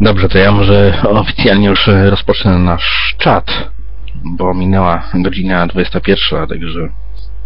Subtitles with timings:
[0.00, 3.70] Dobrze, to ja może oficjalnie już rozpocznę nasz czat,
[4.24, 6.88] bo minęła godzina 21, także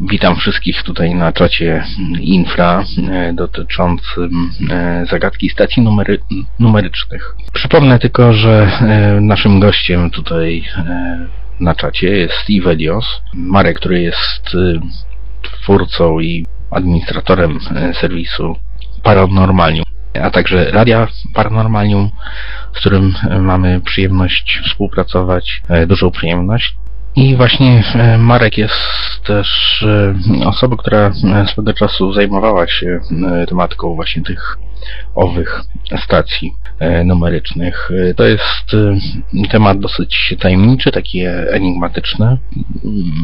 [0.01, 1.85] witam wszystkich tutaj na czacie
[2.21, 6.19] infra e, dotyczącym e, zagadki stacji numery,
[6.59, 7.35] numerycznych.
[7.53, 10.65] Przypomnę tylko, że e, naszym gościem tutaj
[11.61, 14.57] na czacie jest Ivelios, Marek, który jest
[15.43, 17.59] twórcą i administratorem
[18.01, 18.57] serwisu
[19.03, 22.11] Paranormalium a także Radia Paranormalium,
[22.75, 26.75] z którym e, mamy przyjemność współpracować, e, dużą przyjemność.
[27.17, 28.75] I właśnie e, Marek jest
[29.27, 29.85] też
[30.45, 31.13] osobą, która
[31.47, 33.01] swego czasu zajmowała się
[33.49, 34.59] tematyką właśnie tych
[35.15, 35.61] owych
[36.05, 36.53] stacji
[37.05, 37.91] numerycznych.
[38.17, 38.77] To jest
[39.51, 41.21] temat dosyć tajemniczy, taki
[41.51, 42.39] enigmatyczny.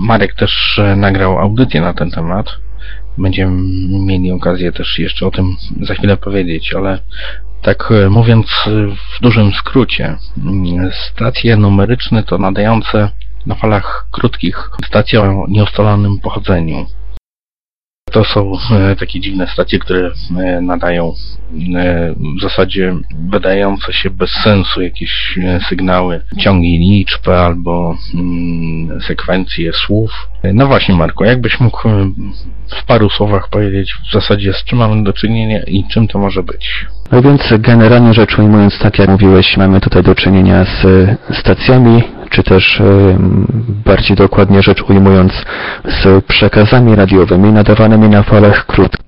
[0.00, 2.46] Marek też nagrał audycję na ten temat
[3.18, 3.62] Będziemy
[3.98, 6.98] mieli okazję też jeszcze o tym za chwilę powiedzieć, ale
[7.62, 8.46] tak e, mówiąc
[9.18, 13.10] w dużym skrócie, mm, stacje numeryczne to nadające
[13.46, 16.86] na falach krótkich stacje o nieustalonym pochodzeniu.
[18.12, 21.12] To są e, takie dziwne stacje, które e, nadają
[21.76, 22.94] e, w zasadzie
[23.30, 30.10] wydające się bez sensu jakieś sygnały, ciągi liczb albo mm, sekwencje słów.
[30.54, 31.88] No właśnie Marko, jakbyś mógł
[32.80, 36.42] w paru słowach powiedzieć w zasadzie z czym mamy do czynienia i czym to może
[36.42, 36.86] być?
[37.12, 40.86] No więc generalnie rzecz ujmując, tak jak mówiłeś, mamy tutaj do czynienia z
[41.38, 42.82] stacjami czy też
[43.84, 45.32] bardziej dokładnie rzecz ujmując
[45.84, 49.07] z przekazami radiowymi nadawanymi na falach krótkich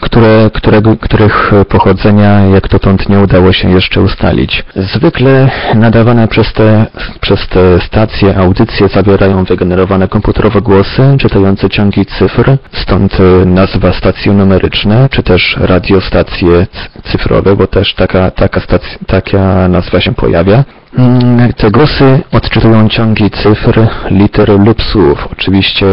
[0.00, 4.64] które, którego, których pochodzenia jak dotąd nie udało się jeszcze ustalić.
[4.76, 6.86] Zwykle nadawane przez te,
[7.20, 15.08] przez te stacje audycje zawierają wygenerowane komputerowe głosy czytające ciągi cyfr, stąd nazwa stacje numeryczne,
[15.10, 16.66] czy też radiostacje
[17.04, 20.64] cyfrowe, bo też taka, taka, stacja, taka nazwa się pojawia.
[20.98, 25.28] Mm, te głosy odczytują ciągi cyfr, liter lub słów.
[25.32, 25.86] Oczywiście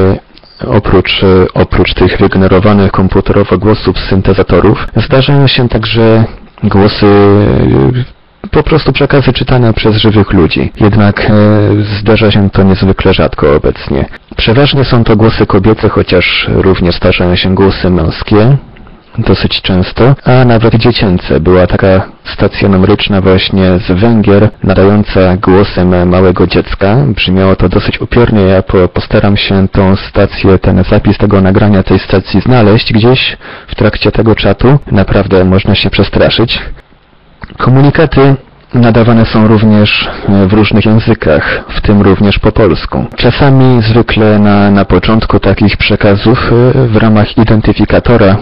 [0.67, 1.21] oprócz,
[1.53, 6.25] oprócz tych wygenerowanych komputerowo głosów z syntezatorów zdarzają się także
[6.63, 7.05] głosy
[8.51, 10.71] po prostu przekazy czytane przez żywych ludzi.
[10.79, 11.31] Jednak e,
[11.99, 14.05] zdarza się to niezwykle rzadko obecnie.
[14.37, 18.57] Przeważnie są to głosy kobiece, chociaż również zdarzają się głosy męskie
[19.17, 21.39] dosyć często, a nawet dziecięce.
[21.39, 26.95] Była taka stacja numeryczna właśnie z Węgier, nadająca głosem małego dziecka.
[27.07, 28.41] Brzmiało to dosyć upiornie.
[28.41, 33.37] Ja postaram się tą stację, ten zapis tego nagrania tej stacji znaleźć gdzieś
[33.67, 34.79] w trakcie tego czatu.
[34.91, 36.61] Naprawdę można się przestraszyć.
[37.57, 38.35] Komunikaty
[38.73, 40.09] nadawane są również
[40.47, 43.05] w różnych językach, w tym również po polsku.
[43.15, 48.37] Czasami zwykle na, na początku takich przekazów w ramach identyfikatora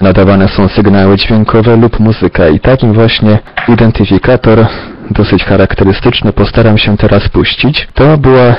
[0.00, 3.38] nadawane są sygnały dźwiękowe lub muzyka i takim właśnie
[3.68, 4.66] identyfikator
[5.10, 7.88] dosyć charakterystyczny postaram się teraz puścić.
[7.94, 8.54] To była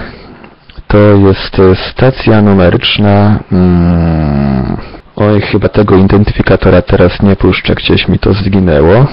[0.88, 1.62] to jest
[1.92, 4.78] stacja numeryczna hmm,
[5.16, 9.08] oj chyba tego identyfikatora teraz nie puszczę, gdzieś mi to zginęło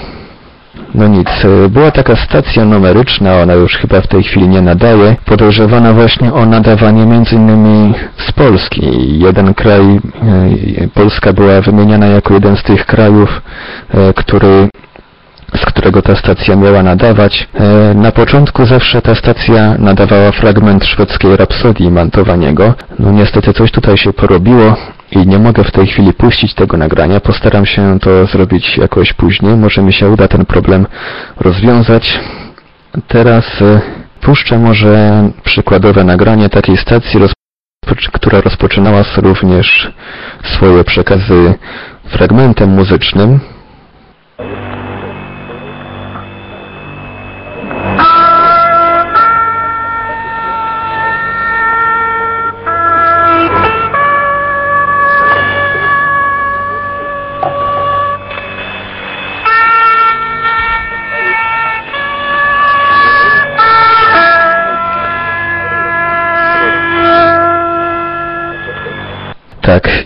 [0.95, 5.15] no nic, e, była taka stacja numeryczna, ona już chyba w tej chwili nie nadaje,
[5.25, 7.93] podejrzewana właśnie o nadawanie m.in.
[8.17, 9.19] z Polski.
[9.19, 13.41] Jeden kraj, e, Polska była wymieniana jako jeden z tych krajów,
[13.93, 14.69] e, który
[15.55, 17.47] z którego ta stacja miała nadawać.
[17.95, 22.73] Na początku zawsze ta stacja nadawała fragment szwedzkiej rapsodii Mantowaniego.
[22.99, 24.75] No niestety coś tutaj się porobiło
[25.11, 27.19] i nie mogę w tej chwili puścić tego nagrania.
[27.19, 29.57] Postaram się to zrobić jakoś później.
[29.57, 30.85] Może mi się uda ten problem
[31.39, 32.19] rozwiązać.
[33.07, 33.81] Teraz e,
[34.21, 37.19] puszczę może przykładowe nagranie takiej stacji,
[38.13, 39.91] która rozpoczynała również
[40.43, 41.53] swoje przekazy
[42.05, 43.39] fragmentem muzycznym.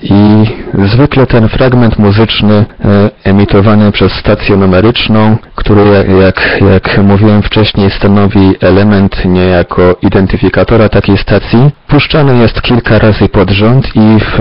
[0.04, 0.46] I
[0.86, 2.54] zwykle ten fragment muzyczny
[2.86, 5.82] e, emitowany przez stację numeryczną, który
[6.22, 13.50] jak, jak mówiłem wcześniej stanowi element niejako identyfikatora takiej stacji, puszczany jest kilka razy pod
[13.50, 14.40] rząd i w,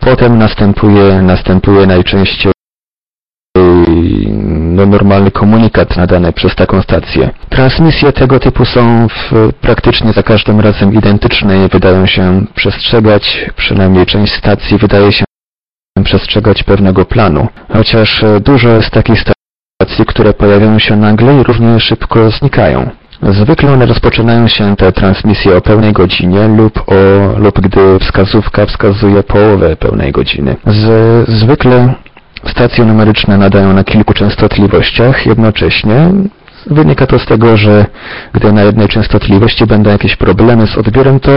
[0.00, 2.53] potem następuje, następuje najczęściej
[4.74, 7.30] no, normalny komunikat nadany przez taką stację.
[7.48, 14.06] Transmisje tego typu są w, praktycznie za każdym razem identyczne i wydają się przestrzegać, przynajmniej
[14.06, 15.24] część stacji wydaje się
[16.04, 17.48] przestrzegać pewnego planu.
[17.72, 22.90] Chociaż dużo z takich stacji, które pojawiają się nagle i równie szybko znikają.
[23.22, 26.94] Zwykle one rozpoczynają się te transmisje o pełnej godzinie lub, o,
[27.38, 30.56] lub gdy wskazówka wskazuje połowę pełnej godziny.
[30.66, 31.94] Z, zwykle
[32.46, 36.10] stacje numeryczne nadają na kilku częstotliwościach jednocześnie.
[36.66, 37.86] Wynika to z tego, że
[38.32, 41.32] gdy na jednej częstotliwości będą jakieś problemy z odbiorem, to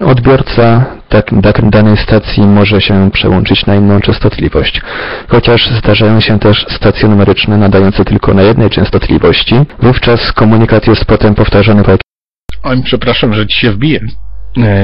[0.00, 4.82] odbiorca tak, tak, danej stacji może się przełączyć na inną częstotliwość.
[5.28, 11.34] Chociaż zdarzają się też stacje numeryczne nadające tylko na jednej częstotliwości, wówczas komunikat jest potem
[11.34, 11.92] powtarzany po
[12.62, 14.00] Oj, przepraszam, że ci się wbiję,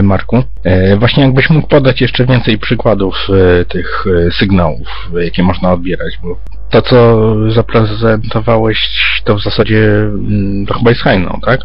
[0.02, 0.42] Marku.
[0.64, 3.14] E, Właśnie jakbyś mógł podać jeszcze więcej przykładów
[3.60, 6.38] e, tych e, sygnałów, e, jakie można odbierać, bo
[6.70, 8.78] to, co zaprezentowałeś,
[9.24, 11.60] to w zasadzie mm, to chyba jest hajną, tak?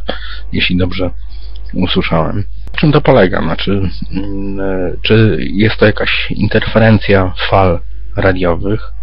[0.53, 1.09] Jeśli dobrze
[1.73, 2.43] usłyszałem.
[2.75, 3.41] Czym to polega?
[3.41, 3.81] Znaczy,
[4.11, 7.79] mm, e, czy jest to jakaś interferencja fal
[8.17, 8.94] radiowych?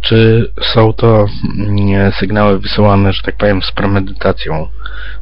[0.00, 1.26] Czy są to
[1.58, 4.68] mm, sygnały wysyłane, że tak powiem, z premedytacją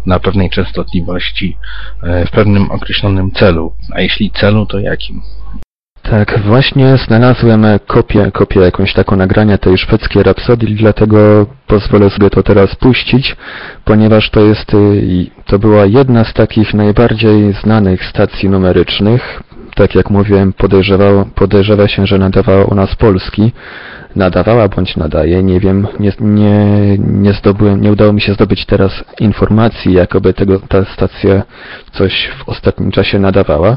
[0.06, 1.58] na pewnej częstotliwości
[2.02, 3.74] e, w pewnym określonym celu?
[3.92, 5.22] A jeśli celu, to jakim?
[6.10, 12.42] Tak, właśnie znalazłem kopię, kopię jakąś taką nagrania tej szwedzkiej rapsodii, dlatego pozwolę sobie to
[12.42, 13.36] teraz puścić,
[13.84, 19.42] ponieważ to jest, y, to była jedna z takich najbardziej znanych stacji numerycznych.
[19.74, 23.52] Tak jak mówiłem, podejrzewało, podejrzewa się, że nadawała u nas Polski.
[24.16, 29.04] Nadawała bądź nadaje, nie wiem, nie, nie, nie zdobyłem, nie udało mi się zdobyć teraz
[29.20, 31.42] informacji, jakoby tego, ta stacja
[31.92, 33.76] coś w ostatnim czasie nadawała.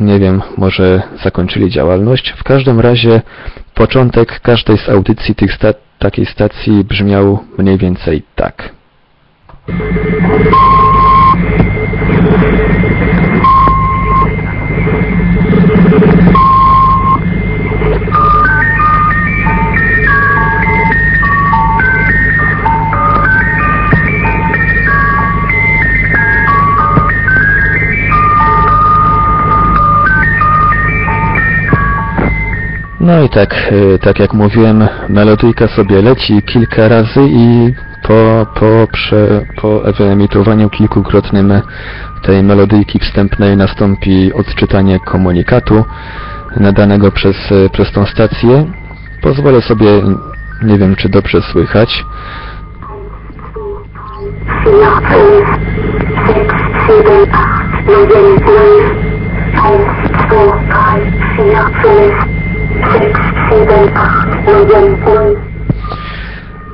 [0.00, 2.34] Nie wiem, może zakończyli działalność.
[2.36, 3.22] W każdym razie
[3.74, 8.70] początek każdej z audycji tych sta takiej stacji brzmiał mniej więcej tak.
[33.06, 37.72] No i tak, y, tak jak mówiłem, melodyjka sobie leci kilka razy i
[38.02, 41.52] po, po, prze, po wyemitowaniu kilkukrotnym
[42.22, 45.84] tej melodyjki wstępnej nastąpi odczytanie komunikatu
[46.56, 47.36] nadanego przez,
[47.72, 48.64] przez tą stację.
[49.22, 49.88] Pozwolę sobie,
[50.62, 52.04] nie wiem czy dobrze słychać.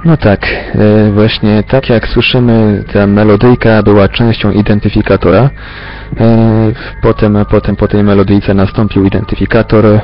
[0.04, 5.50] No tak, e, właśnie tak jak słyszymy, ta melodyjka była częścią identyfikatora.
[6.20, 6.72] E,
[7.02, 10.00] Potem, potem po tej melodyjce nastąpił identyfikator e,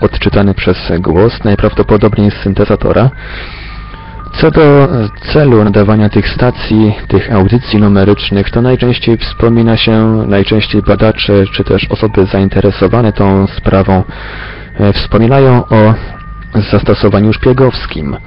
[0.00, 3.10] odczytany przez głos, najprawdopodobniej z syntezatora.
[4.32, 4.88] Co do
[5.32, 11.86] celu nadawania tych stacji, tych audycji numerycznych, to najczęściej wspomina się, najczęściej badacze czy też
[11.90, 14.02] osoby zainteresowane tą sprawą
[14.94, 15.94] wspominają o
[16.72, 18.14] zastosowaniu szpiegowskim.
[18.14, 18.18] E,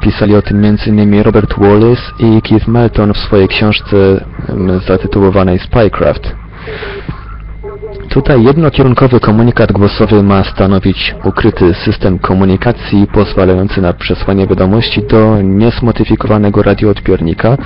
[0.00, 1.22] Pisali o tym m.in.
[1.22, 4.24] Robert Wallace i Keith Melton w swojej książce
[4.86, 6.34] zatytułowanej Spycraft.
[8.08, 16.62] Tutaj jednokierunkowy komunikat głosowy ma stanowić ukryty system komunikacji pozwalający na przesłanie wiadomości do niesmodyfikowanego
[16.62, 17.56] radioodbiornika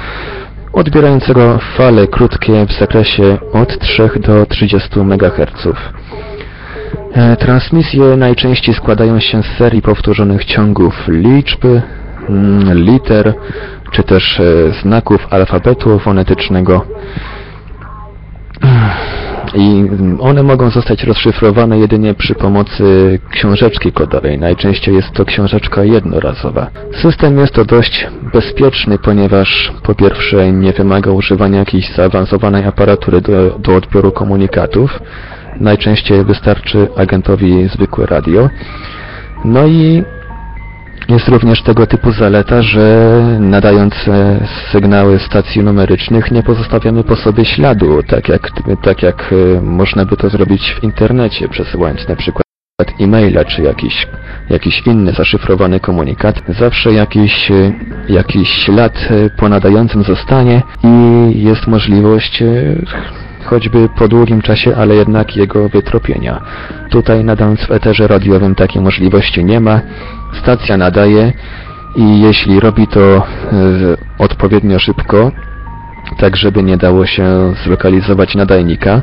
[0.72, 5.68] odbierającego fale krótkie w zakresie od 3 do 30 MHz.
[7.14, 11.64] E, Transmisje najczęściej składają się z serii powtórzonych ciągów liczb,
[12.28, 13.34] mm, liter,
[13.92, 14.44] czy też e,
[14.82, 16.84] znaków alfabetu fonetycznego.
[19.54, 19.84] I
[20.20, 24.38] one mogą zostać rozszyfrowane jedynie przy pomocy książeczki kodowej.
[24.38, 26.66] Najczęściej jest to książeczka jednorazowa.
[27.02, 33.58] System jest to dość bezpieczny, ponieważ po pierwsze nie wymaga używania jakiejś zaawansowanej aparatury do,
[33.58, 35.00] do odbioru komunikatów.
[35.60, 38.50] Najczęściej wystarczy agentowi zwykłe radio.
[39.44, 40.04] No i
[41.08, 43.94] jest również tego typu zaleta, że nadając
[44.72, 48.50] sygnały stacji numerycznych nie pozostawiamy po sobie śladu, tak jak,
[48.82, 52.44] tak jak e, można by to zrobić w internecie, przesyłając na przykład
[53.00, 54.06] e-maila czy jakiś,
[54.50, 56.42] jakiś inny zaszyfrowany komunikat.
[56.48, 57.72] Zawsze jakiś, e,
[58.08, 62.42] jakiś ślad e, po nadającym zostanie i jest możliwość
[63.44, 66.40] choćby po długim czasie, ale jednak jego wytropienia.
[66.90, 69.80] Tutaj nadając w eterze radiowym takiej możliwości nie ma.
[70.32, 71.32] Stacja nadaje
[71.96, 73.22] i jeśli robi to e,
[74.18, 75.32] odpowiednio szybko,
[76.18, 79.02] tak żeby nie dało się zlokalizować nadajnika,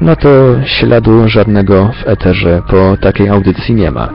[0.00, 0.28] no to
[0.64, 4.08] śladu żadnego w eterze po takiej audycji nie ma.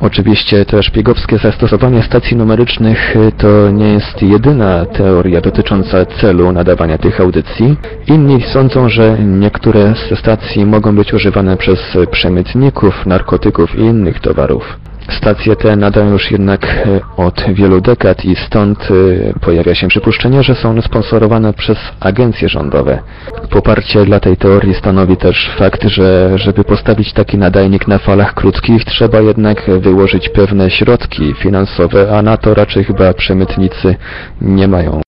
[0.00, 6.98] Oczywiście te szpiegowskie zastosowanie stacji numerycznych y, to nie jest jedyna teoria dotycząca celu nadawania
[6.98, 7.76] tych audycji.
[8.06, 11.78] Inni sądzą, że niektóre ze stacji mogą być używane przez
[12.10, 14.78] przemytników, narkotyków i innych towarów.
[15.10, 20.42] Stacje te nadają już jednak e, od wielu dekad i stąd e, pojawia się przypuszczenie,
[20.42, 22.98] że są sponsorowane przez agencje rządowe.
[23.50, 28.84] Poparcie dla tej teorii stanowi też fakt, że żeby postawić taki nadajnik na falach krótkich
[28.84, 33.96] trzeba jednak wyłożyć pewne środki finansowe, a na to raczej chyba przemytnicy
[34.40, 35.00] nie mają.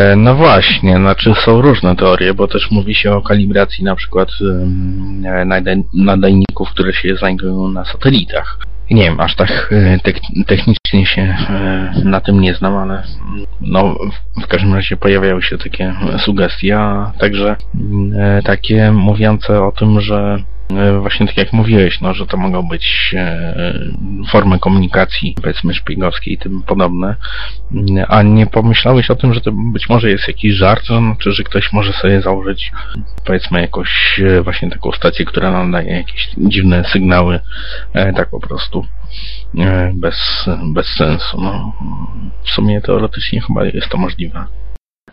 [0.00, 4.28] E, No właśnie, znaczy są różne teorie, bo też mówi się o kalibracji na przykład
[5.94, 8.69] nadajników, które się znajdują na satelitach.
[8.90, 9.98] Nie wiem, aż tak e,
[10.46, 13.96] technicznie się e, na tym nie znam, ale mm, no
[14.42, 20.00] w- każdym razie pojawiały się takie sugestie, a także mm, e, takie mówiące o tym,
[20.00, 20.42] że
[21.00, 23.54] właśnie tak jak mówiłeś, no, że to mogą być e,
[24.30, 27.16] formy komunikacji, powiedzmy szpiegowskiej i tym podobne.
[27.72, 31.32] Mm, A nie pomyślałeś o tym, że to być może jest jakiś żart, to znaczy,
[31.32, 32.72] że ktoś może sobie założyć
[33.26, 37.40] powiedzmy jakąś e, właśnie taką stację, która nadaje jakieś dziwne sygnały,
[37.92, 38.86] e, tak po prostu
[39.58, 41.40] e, bez, bez sensu.
[41.40, 41.72] No,
[42.44, 44.44] w sumie teoretycznie chyba jest to możliwe.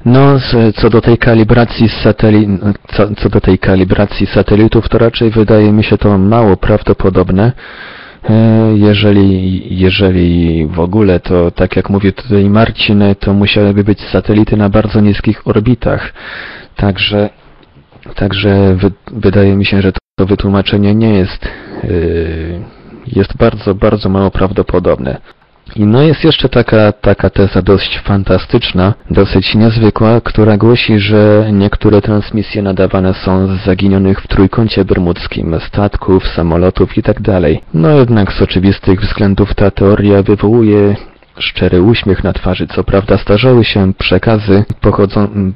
[0.05, 0.39] No,
[0.75, 2.47] co do tej kalibracji sateli...
[2.87, 7.51] co, co do tej kalibracji satelitów, to raczej wydaje mi się to mało prawdopodobne.
[8.29, 14.57] E, Jeżeli, jeżeli w ogóle, to tak jak mówi tutaj Marcin, to musiałyby być satelity
[14.57, 16.13] na bardzo niskich orbitach.
[16.75, 17.29] Także,
[18.15, 21.45] także wy, wydaje mi się, że to, to wytłumaczenie nie jest,
[21.83, 21.87] e,
[23.15, 25.17] jest bardzo, bardzo mało prawdopodobne.
[25.75, 32.01] I no jest jeszcze taka, taka teza dość fantastyczna, dosyć niezwykła, która głosi, że niektóre
[32.01, 37.41] transmisje nadawane są z zaginionych w trójkącie bermudzkim statków, samolotów itd.
[37.73, 40.95] No jednak z oczywistych względów ta teoria wywołuje
[41.39, 42.67] szczery uśmiech na twarzy.
[42.67, 44.63] Co prawda starzały się przekazy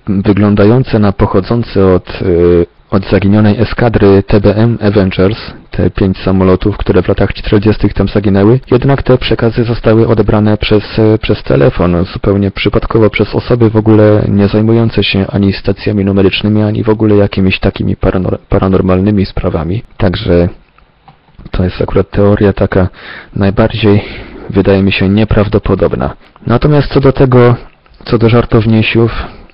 [0.08, 5.38] wyglądające na pochodzące od, y, od zaginionej eskadry TBM Avengers,
[5.72, 7.90] te pięć samolotów, które w latach 40.
[7.90, 10.84] tam zaginęły, jednak te przekazy zostały odebrane przez,
[11.22, 16.84] przez telefon, zupełnie przypadkowo przez osoby w ogóle nie zajmujące się ani stacjami numerycznymi, ani
[16.84, 19.84] w ogóle jakimiś takimi paranor- paranormalnymi sprawami.
[19.98, 20.50] Także
[21.52, 22.88] to jest akurat teoria taka
[23.36, 24.04] najbardziej,
[24.50, 26.14] wydaje mi się, nieprawdopodobna.
[26.48, 27.56] Natomiast co do tego,
[28.06, 29.12] co do żartowniesiów,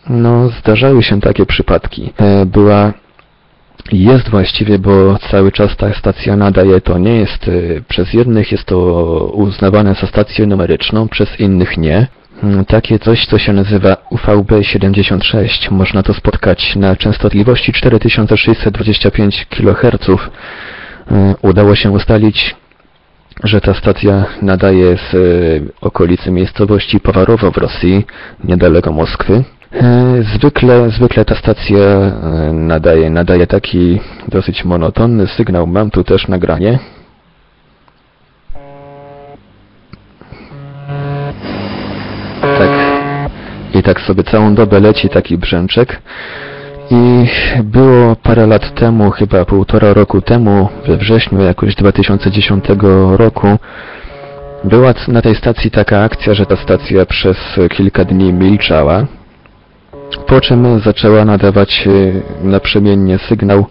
[0.10, 2.13] no zdarzały się takie przypadki.
[2.17, 2.94] E, Była
[3.91, 8.63] jest właściwie, bo cały czas ta stacja nadaje, to nie jest, y, przez jednych jest
[8.65, 8.77] to
[9.34, 12.08] uznawane za stację numeryczną, przez innych nie.
[12.44, 15.72] Mm, Takie coś, co się nazywa UVB76.
[15.72, 20.10] Można to spotkać na częstotliwości 4625 kHz.
[20.10, 20.15] Y,
[21.41, 22.56] Udało się ustalić,
[23.44, 28.06] że ta stacja nadaje z y, okolicy miejscowości Pawarowo w Rosji,
[28.44, 29.44] niedaleko Moskwy.
[29.71, 35.67] E, Zwykle, zwykle ta stacja e, nadaje, nadaje taki dosyć monotonny sygnał.
[35.67, 36.79] Mam tu też nagranie.
[42.41, 42.69] Tak.
[43.74, 46.01] I tak sobie całą dobę leci taki brzęczek.
[46.91, 47.27] I
[47.63, 52.65] było parę lat temu, chyba półtora roku temu, we wrześniu jakoś 2010
[53.17, 53.47] roku,
[54.63, 57.38] była na tej stacji taka akcja, że ta stacja przez
[57.69, 59.05] kilka dni milczała.
[60.27, 63.65] Po czym zaczęła nadawać e, naprzemiennie sygnał,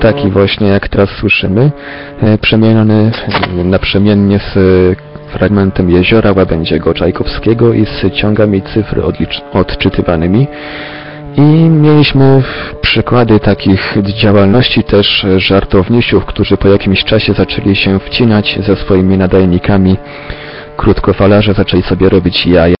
[0.00, 1.70] taki właśnie jak teraz słyszymy,
[2.22, 3.12] e, przemieniony
[3.60, 4.58] e, naprzemiennie z
[5.32, 9.02] fragmentem jeziora Łabędziego Czajkowskiego i z ciągami cyfr
[9.52, 10.46] odczytywanymi.
[11.36, 12.42] I mieliśmy
[12.80, 19.96] przykłady takich działalności też żartownisiów, którzy po jakimś czasie zaczęli się wcinać ze swoimi nadajnikami.
[20.76, 22.79] Krótkofalarze zaczęli sobie robić jaja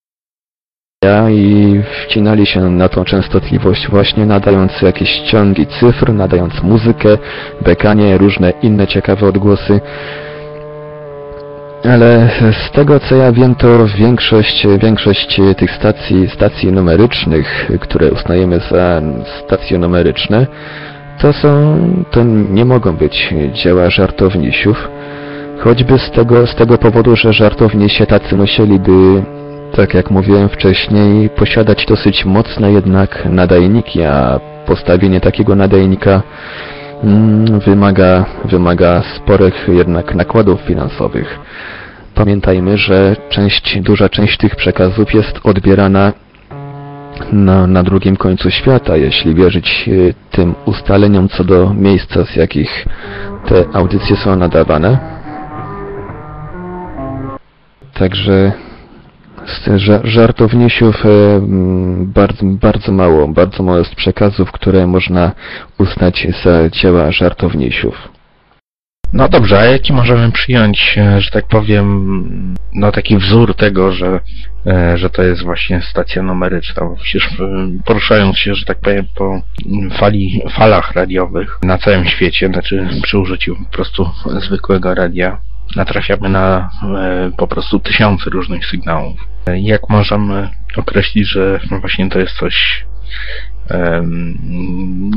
[1.30, 7.18] i wcinali się na tą częstotliwość właśnie nadając jakieś ciągi cyfr, nadając muzykę,
[7.60, 9.80] bekanie, różne inne ciekawe odgłosy.
[11.84, 18.60] Ale z tego co ja wiem, to większość, większość tych stacji, stacji numerycznych, które uznajemy
[18.70, 19.02] za
[19.44, 20.46] stacje numeryczne,
[21.20, 21.78] to są,
[22.10, 24.88] to nie mogą być dzieła żartownisiów.
[25.58, 29.22] Choćby z tego, z tego powodu, że żartownisie tacy musieliby,
[29.72, 36.22] tak jak mówiłem wcześniej, posiadać dosyć mocne jednak nadajniki, a postawienie takiego nadajnika
[37.04, 41.38] mm, wymaga, wymaga sporych jednak nakładów finansowych.
[42.14, 46.12] Pamiętajmy, że część, duża część tych przekazów jest odbierana
[47.32, 52.86] na, na drugim końcu świata, jeśli wierzyć y, tym ustaleniom co do miejsca, z jakich
[53.48, 54.98] te audycje są nadawane.
[57.94, 58.52] Także
[59.46, 61.08] z ża- żartownisiów e,
[62.04, 65.32] bardzo, bardzo mało, bardzo mało jest przekazów, które można
[65.78, 68.08] uznać za dzieła żartownisiów.
[69.12, 74.20] No dobrze, a jaki możemy przyjąć, e, że tak powiem, no taki wzór tego, że,
[74.66, 76.84] e, że to jest właśnie stacja numeryczna?
[76.84, 77.28] Bo przecież
[77.84, 79.42] poruszając się, że tak powiem, po
[79.98, 85.40] fali, falach radiowych na całym świecie, znaczy przy użyciu po prostu zwykłego radia,
[85.76, 89.18] natrafiamy na e, po prostu tysiące różnych sygnałów.
[89.46, 92.84] E, Jak możemy określić, że właśnie to jest coś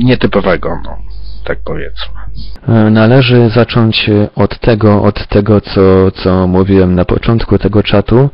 [0.04, 0.98] nietypowego, no,
[1.44, 2.14] tak powiedzmy.
[2.68, 8.30] E, Należy zacząć od tego, od tego co, co mówiłem na początku tego czatu.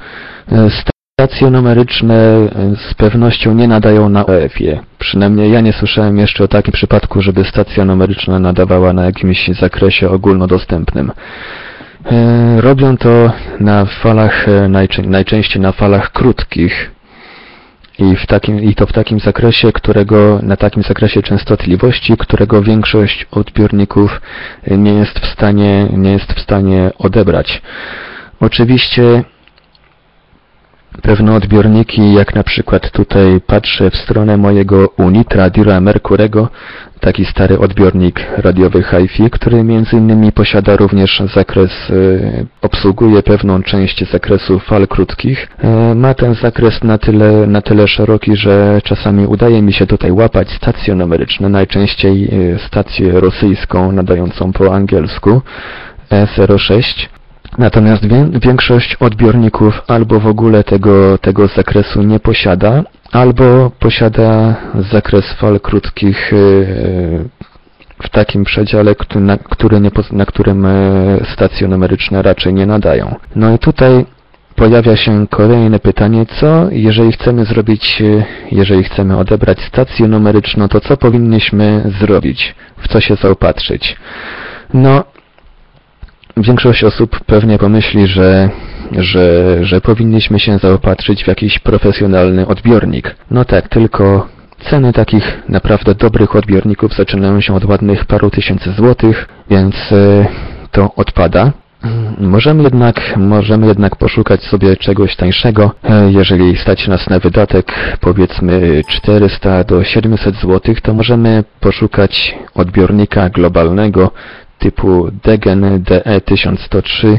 [1.20, 2.48] Stacje numeryczne
[2.90, 4.80] z pewnością nie nadają na OF-ie.
[5.00, 10.10] Przynajmniej ja nie słyszałem jeszcze o takim przypadku, żeby stacja numeryczna nadawała na jakimś zakresie
[10.10, 11.12] ogólnodostępnym.
[12.06, 16.92] E, Robią to na falach, e, najczę- najczęściej na falach krótkich,
[18.00, 23.28] i, w takim, I to w takim zakresie, którego, na takim zakresie częstotliwości, którego większość
[23.32, 24.22] odbiorników
[24.68, 27.62] nie jest w stanie, nie jest w stanie odebrać.
[28.40, 29.24] Oczywiście
[31.02, 36.50] pewne odbiorniki, jak na przykład tutaj patrzę w stronę mojego Unitra Dira Mercurego,
[37.00, 41.94] taki stary odbiornik radiowy HiFi, który między innymi posiada również zakres, e,
[42.62, 45.48] obsługuje pewną część zakresu fal krótkich.
[45.64, 50.12] E, ma ten zakres na tyle, na tyle szeroki, że czasami udaje mi się tutaj
[50.12, 55.42] łapać stacje numeryczne, najczęściej e, stację rosyjską nadającą po angielsku
[56.12, 57.19] E06.
[57.58, 64.56] Natomiast wię- większość odbiorników albo w ogóle tego, tego zakresu nie posiada, albo posiada
[64.92, 67.30] zakres fal krótkich yy,
[68.04, 70.72] w takim przedziale, na, który nie, na którym e,
[71.34, 73.16] stacje numeryczne raczej nie nadają.
[73.36, 74.06] No i tutaj
[74.56, 78.04] pojawia się kolejne pytanie, co jeżeli chcemy zrobić,
[78.52, 82.56] jeżeli chcemy odebrać stację numeryczną, to co powinniśmy zrobić?
[82.78, 83.96] W co się zaopatrzyć?
[84.74, 85.04] No,
[86.38, 88.50] Większość osób pewnie pomyśli, że,
[88.92, 93.16] że, że powinniśmy się zaopatrzyć w jakiś profesjonalny odbiornik.
[93.32, 94.28] No tak, tylko
[94.70, 100.26] ceny takich naprawdę dobrych odbiorników zaczynają się od ładnych paru tysięcy złotych, więc e,
[100.72, 101.52] to odpada.
[102.20, 105.72] Możemy jednak, możemy jednak poszukać sobie czegoś tańszego.
[105.84, 113.30] E, Jeżeli stać nas na wydatek powiedzmy 400 do 700 zł, to możemy poszukać odbiornika
[113.30, 114.12] globalnego
[114.60, 117.18] typu Degen DE1103.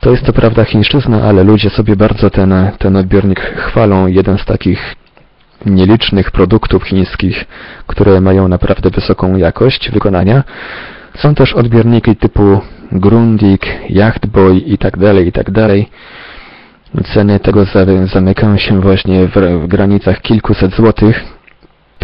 [0.00, 4.06] To jest to prawda chińszczyzna, ale ludzie sobie bardzo ten, ten odbiornik chwalą.
[4.06, 4.94] Jeden z takich
[5.66, 7.44] nielicznych produktów chińskich,
[7.86, 10.44] które mają naprawdę wysoką jakość wykonania.
[11.16, 12.60] Są też odbiorniki typu
[12.92, 15.50] Grundig, Yachtboy i tak dalej, i tak.
[17.14, 21.24] Ceny tego za- zamykają się właśnie w, w granicach kilkuset złotych.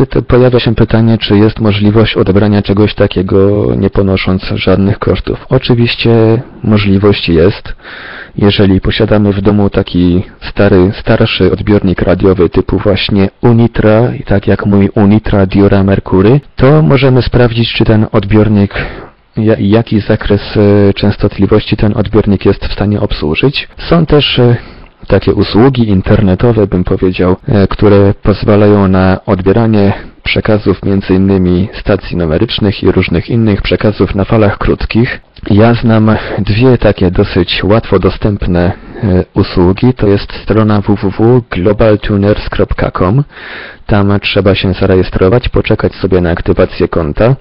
[0.06, 5.46] Pojawia się pytanie, czy jest możliwość odebrania czegoś takiego, nie ponosząc żadnych kosztów.
[5.48, 7.74] Oczywiście możliwość jest.
[8.36, 14.90] Jeżeli posiadamy w domu taki stary, starszy odbiornik radiowy typu właśnie Unitra, tak jak mój
[14.94, 18.74] Unitra Diora Mercury, to możemy sprawdzić, czy ten odbiornik
[19.36, 23.68] ja- jaki zakres e, częstotliwości ten odbiornik jest w stanie obsłużyć.
[23.88, 24.56] Są też e,
[25.08, 29.92] takie usługi internetowe, bym powiedział, e, które pozwalają na odbieranie
[30.22, 35.20] przekazów innymi stacji numerycznych i różnych innych przekazów na falach krótkich.
[35.50, 39.94] Ja znam dwie takie dosyć łatwo dostępne e, usługi.
[39.94, 43.24] To jest strona www.globaltuners.com.
[43.86, 47.36] Tam trzeba się zarejestrować, poczekać sobie na aktywację konta.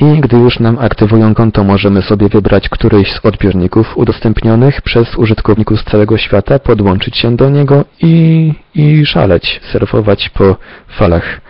[0.00, 5.80] I gdy już nam aktywują konto, możemy sobie wybrać któryś z odbiorników udostępnionych przez użytkowników
[5.80, 10.56] z całego świata, podłączyć się do niego i, i szaleć, surfować po
[10.88, 11.40] falach.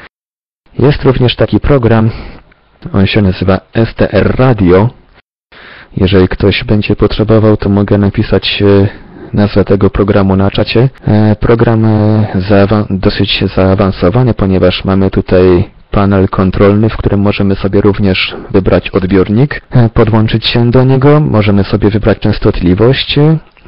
[0.79, 2.11] Jest również taki program,
[2.93, 4.91] on się nazywa STR Radio.
[5.97, 8.89] Jeżeli ktoś będzie potrzebował, to mogę napisać e,
[9.33, 10.89] nazwę tego programu na czacie.
[11.07, 18.37] E, Program e, dosyć zaawansowany, ponieważ mamy tutaj panel kontrolny, w którym możemy sobie również
[18.51, 23.17] wybrać odbiornik, e, podłączyć się do niego, możemy sobie wybrać częstotliwość,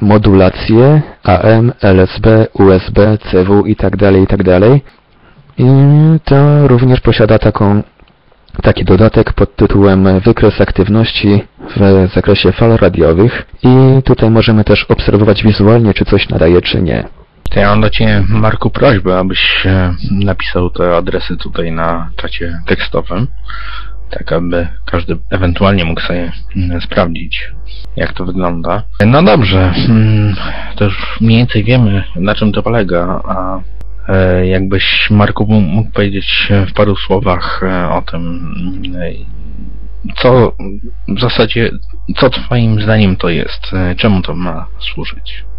[0.01, 4.41] modulację, AM, LSB, USB, CW i tak dalej, i tak.
[5.59, 5.67] I
[6.25, 7.83] to również posiada taką
[8.63, 11.43] taki dodatek pod tytułem Wykres aktywności
[11.77, 17.05] w zakresie fal radiowych i tutaj możemy też obserwować wizualnie, czy coś nadaje, czy nie.
[17.51, 22.61] To ja mam do Ciebie, Marku, prośbę, abyś e, napisał te adresy tutaj na czacie
[22.67, 23.27] tekstowym,
[24.11, 27.51] tak aby każdy ewentualnie mógł sobie mm, sprawdzić,
[27.97, 28.83] jak to wygląda.
[29.07, 30.37] No dobrze, mm,
[30.77, 33.61] to już mniej więcej wiemy, na czym to polega, a
[34.09, 38.53] e, jakbyś, Marku, mógł powiedzieć w paru słowach e, o tym,
[38.95, 39.13] e,
[40.17, 40.53] co
[41.09, 41.71] w zasadzie,
[42.17, 43.63] co twoim zdaniem to jest,
[43.97, 45.50] czemu to ma służyć?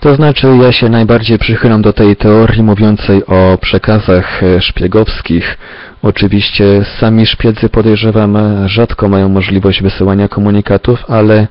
[0.00, 5.58] To znaczy, ja się najbardziej przychylam do tej teorii mówiącej o przekazach szpiegowskich.
[6.02, 11.46] Oczywiście sami szpiedzy podejrzewam rzadko mają możliwość wysyłania komunikatów, ale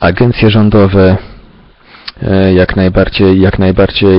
[0.00, 1.16] agencje rządowe
[2.54, 4.18] jak najbardziej, jak najbardziej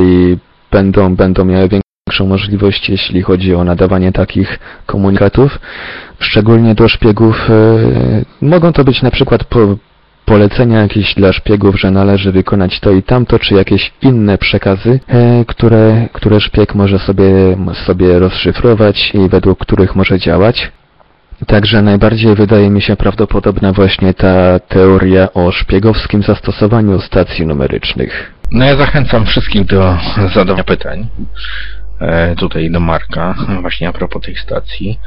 [0.72, 5.60] będą, będą miały większą możliwość, jeśli chodzi o nadawanie takich komunikatów,
[6.20, 7.50] szczególnie do szpiegów.
[7.50, 7.56] E,
[8.42, 9.60] mogą to być na przykład po,
[10.26, 15.46] polecenia jakieś dla szpiegów, że należy wykonać to i tamto, czy jakieś inne przekazy, e,
[15.46, 20.72] które, które szpieg może sobie, sobie rozszyfrować i według których może działać.
[21.48, 28.32] Także najbardziej wydaje mi się prawdopodobna właśnie ta teoria o szpiegowskim zastosowaniu stacji numerycznych.
[28.52, 29.98] No ja zachęcam wszystkich do
[30.34, 31.08] zadawania pytań.
[32.02, 35.00] E, tutaj do Marka, właśnie a propos tej stacji.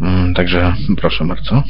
[0.00, 1.62] Mm, także proszę bardzo.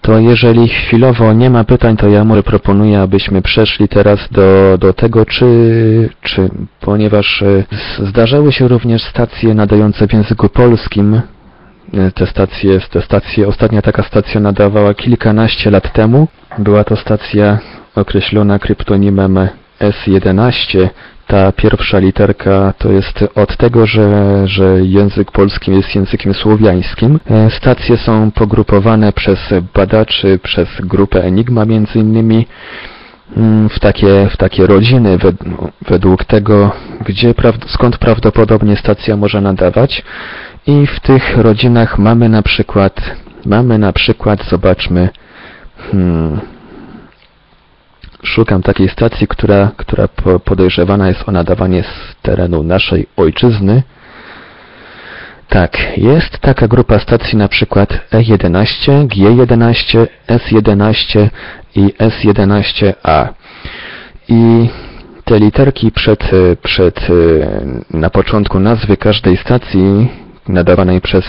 [0.00, 4.92] To jeżeli chwilowo nie ma pytań, to ja może proponuję, abyśmy przeszli teraz do, do
[4.92, 7.64] tego, czy, czy ponieważ e,
[8.06, 11.14] zdarzały się również stacje nadające w języku polskim,
[11.94, 16.28] e, te stacje, te stacje, ostatnia taka stacja nadawała kilkanaście lat temu.
[16.58, 17.58] Była to stacja
[17.94, 19.38] określona kryptonimem
[19.80, 20.88] S11,
[21.26, 27.20] ta pierwsza literka to jest od tego, że, że język polski jest językiem słowiańskim.
[27.30, 29.38] E, stacje są pogrupowane przez
[29.74, 32.46] badaczy, przez grupę Enigma między innymi
[33.36, 35.18] mm, w takie, w takie rodziny
[35.88, 36.72] według tego,
[37.04, 37.34] gdzie,
[37.66, 40.02] skąd prawdopodobnie stacja może nadawać.
[40.66, 43.00] I w tych rodzinach mamy na przykład,
[43.46, 45.08] mamy na przykład, zobaczmy,
[45.92, 46.40] hmm,
[48.26, 50.08] Szukam takiej stacji, która, która
[50.44, 53.82] podejrzewana jest o nadawanie z terenu naszej ojczyzny.
[55.48, 61.28] Tak, jest taka grupa stacji na przykład E11, G11, S11
[61.76, 63.28] i S11A.
[64.28, 64.68] I
[65.24, 66.30] te literki przed,
[66.62, 67.00] przed,
[67.90, 70.08] na początku nazwy każdej stacji
[70.48, 71.24] nadawanej przez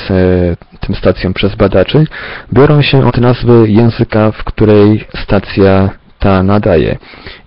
[0.79, 2.07] tym stacjom przez badaczy
[2.53, 6.97] biorą się od nazwy języka, w której stacja ta nadaje.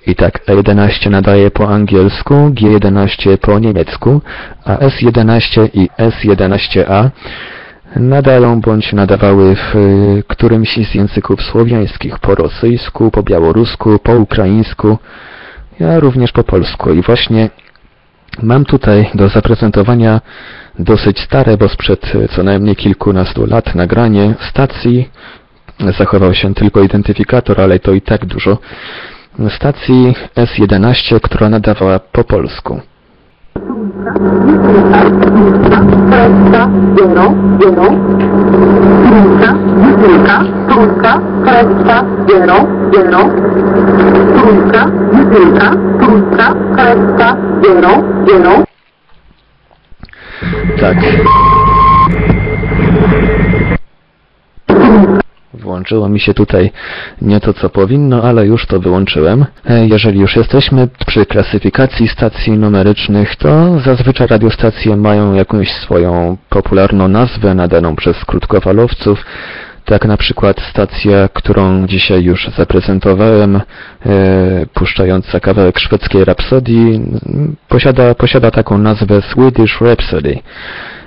[0.07, 4.21] I tak E11 nadaje po angielsku, G11 po niemiecku,
[4.65, 7.11] a S11 i S11A
[7.97, 14.99] nadają bądź nadawały w y, którymś z języków słowiańskich po rosyjsku, po białorusku, po ukraińsku,
[15.81, 16.93] ja również po polsku.
[16.93, 17.51] I właśnie
[18.43, 20.21] mam tutaj do zaprezentowania
[20.79, 25.11] dosyć stare, bo sprzed co najmniej kilkunastu lat nagranie stacji
[25.99, 28.59] zachował się tylko identyfikator, ale to i tak dużo,
[29.49, 32.81] stacji S11, która nadawała po polsku.
[50.81, 50.97] Tak.
[55.61, 56.71] Włączyło mi się tutaj
[57.23, 59.47] nie to, co powinno, ale już to wyłączyłem.
[59.65, 67.09] E, jeżeli już jesteśmy przy klasyfikacji stacji numerycznych, to zazwyczaj radiostacje mają jakąś swoją popularną
[67.09, 69.25] nazwę nadaną przez krótkofalowców.
[69.85, 73.63] Tak na przykład stacja, którą dzisiaj już zaprezentowałem, e,
[74.75, 77.01] puszczająca kawałek szwedzkiej rapsodii,
[77.69, 80.39] posiada, posiada taką nazwę Swedish Rhapsody.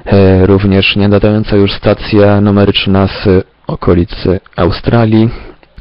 [0.05, 5.29] E, również nie nadająca już stacja numeryczna z okolicy Australii.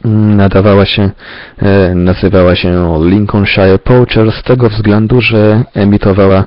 [0.05, 1.11] Mm, nadawała się,
[1.59, 6.45] e, nazywała się Lincolnshire Poacher z tego względu, że emitowała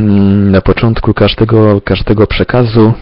[0.00, 2.92] mm, na początku każdego, każdego przekazu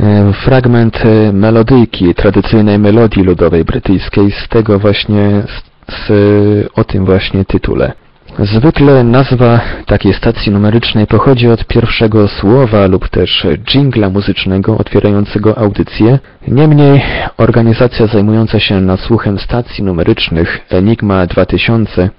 [0.00, 5.62] e, fragment e, melodyjki, tradycyjnej melodii ludowej brytyjskiej z tego właśnie, z,
[6.06, 6.12] z,
[6.74, 7.92] o tym właśnie tytule.
[8.38, 16.18] Zwykle nazwa takiej stacji numerycznej pochodzi od pierwszego słowa lub też jingla muzycznego otwierającego audycję.
[16.48, 17.02] Niemniej
[17.36, 22.10] organizacja zajmująca się nasłuchem stacji numerycznych Enigma 2000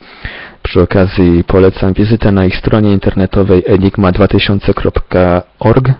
[0.63, 5.93] przy okazji polecam wizytę na ich stronie internetowej enigma2000.org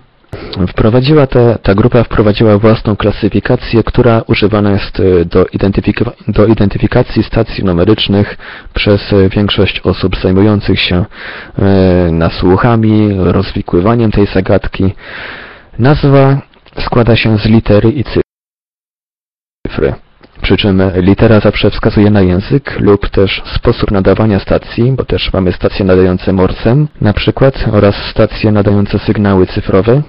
[0.68, 5.46] Wprowadziła ta, ta grupa wprowadziła własną klasyfikację, która używana jest e, do,
[6.28, 8.38] do identyfikacji stacji numerycznych
[8.74, 11.06] przez e, większość osób zajmujących się
[11.60, 11.66] e,
[12.12, 14.94] nasłuchami, rozwikływaniem tej zagadki.
[15.80, 16.42] Nazwa
[16.80, 18.04] składa się z litery i
[19.68, 19.94] cyfry.
[20.42, 25.52] Przy czym litera zawsze wskazuje na język lub też sposób nadawania stacji, bo też mamy
[25.52, 30.02] stacje nadające morsem na przykład oraz stacje nadające sygnały cyfrowe.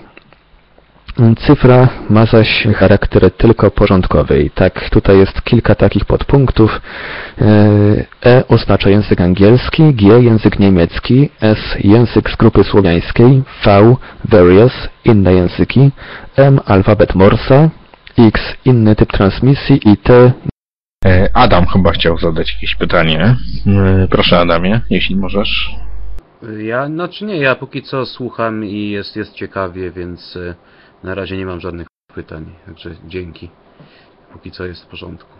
[1.46, 4.50] Cyfra ma zaś charakter tylko porządkowy.
[4.54, 6.80] Tak, tutaj jest kilka takich podpunktów.
[8.26, 14.72] E oznacza język angielski, G język niemiecki, S język z grupy słowiańskiej, V various
[15.04, 15.90] inne języki,
[16.36, 17.68] M alfabet Morsa,
[18.18, 20.32] X inny typ transmisji i T
[21.04, 23.36] E, Adam chyba chciał zadać jakieś pytanie.
[23.66, 25.70] E, Proszę Adamie, jeśli możesz.
[26.58, 30.54] Ja, znaczy nie, ja póki co słucham i jest, jest ciekawie, więc e,
[31.04, 33.50] na razie nie mam żadnych pytań, także dzięki.
[34.32, 35.38] Póki co jest w porządku.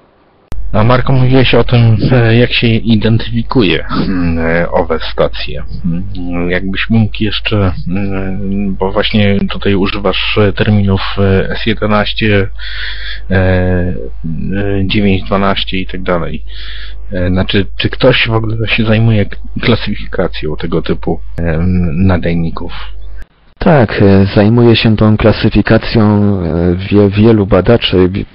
[0.72, 1.96] A Marko, mówiłeś o tym,
[2.40, 5.62] jak się identyfikuje mm, e, owe stacje.
[5.84, 12.48] Mm, Jakbyś mógł jeszcze, mm, bo właśnie tutaj używasz e, terminów e, S11, e,
[13.30, 13.94] e,
[14.86, 16.44] 912 i tak dalej.
[17.28, 19.26] Znaczy, czy ktoś w ogóle się zajmuje
[19.60, 21.20] klasyfikacją tego typu
[21.92, 22.72] nadajników?
[23.58, 26.02] Tak, e, zajmuje się tą klasyfikacją
[26.42, 28.08] e, wie, wielu badaczy.
[28.08, 28.26] Wi-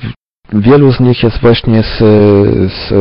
[0.54, 1.98] Wielu z nich jest właśnie z,
[2.74, 2.94] z,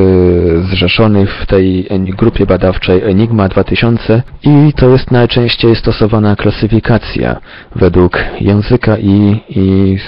[0.70, 1.86] zrzeszonych w tej
[2.18, 7.36] grupie badawczej Enigma 2000 i to jest najczęściej stosowana klasyfikacja
[7.76, 9.98] według języka i, i,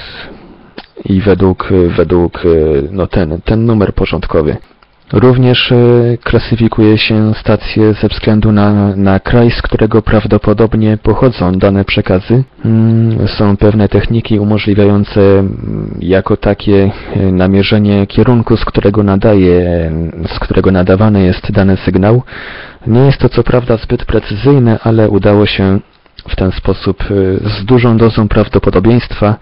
[1.05, 2.49] i według, według e,
[2.91, 4.57] no ten, ten numer porządkowy.
[5.13, 5.77] Również e,
[6.23, 12.45] klasyfikuje się stacje ze względu na, na kraj, z którego prawdopodobnie pochodzą dane przekazy.
[12.65, 19.91] Mm, Są pewne techniki umożliwiające mm, jako takie e, namierzenie kierunku, z którego nadaje,
[20.35, 22.23] z którego nadawany jest dany sygnał.
[22.87, 25.81] Nie jest to co prawda zbyt precyzyjne, ale udało się
[26.29, 29.37] w ten sposób e, z dużą dozą prawdopodobieństwa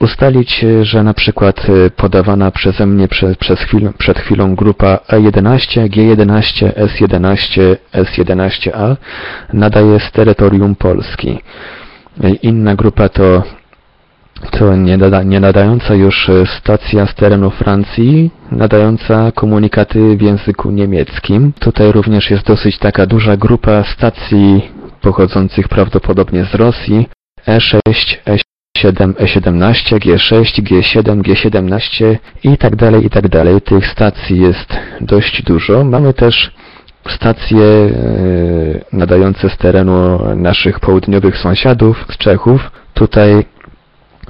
[0.00, 4.98] ustalić, e, że na przykład e, podawana przeze mnie prze, przez chwilę, przed chwilą grupa
[5.08, 8.96] E11, G11, S11, S11A
[9.52, 11.38] nadaje z terytorium Polski.
[12.24, 13.42] E, Inna grupa to,
[14.50, 21.52] to nie, nada, nie nadająca już stacja z terenu Francji, nadająca komunikaty w języku niemieckim.
[21.60, 27.08] Tutaj również jest dosyć taka duża grupa stacji pochodzących prawdopodobnie z Rosji.
[27.48, 28.16] E E6,
[28.78, 33.60] E7, E17, G6, G7, G17 i tak dalej, i tak dalej.
[33.60, 35.84] Tych stacji jest dość dużo.
[35.84, 36.50] Mamy też
[37.08, 37.90] stacje e,
[38.92, 42.70] nadające z terenu naszych południowych sąsiadów, z Czechów.
[42.94, 43.44] Tutaj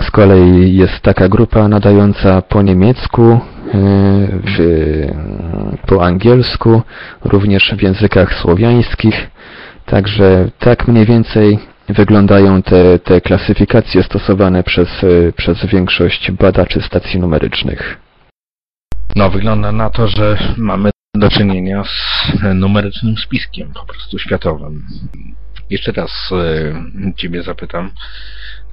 [0.01, 3.39] z kolei jest taka grupa nadająca po niemiecku, e,
[4.45, 4.59] w,
[5.87, 6.83] po angielsku,
[7.25, 9.31] również w językach słowiańskich.
[9.87, 17.21] Także tak mniej więcej wyglądają te, te klasyfikacje stosowane przez, e, przez większość badaczy stacji
[17.21, 18.01] numerycznych.
[19.17, 24.87] No, wygląda na to, że mamy do czynienia z numerycznym spiskiem, po prostu światowym.
[25.71, 27.91] Jeszcze raz e, Ciebie zapytam,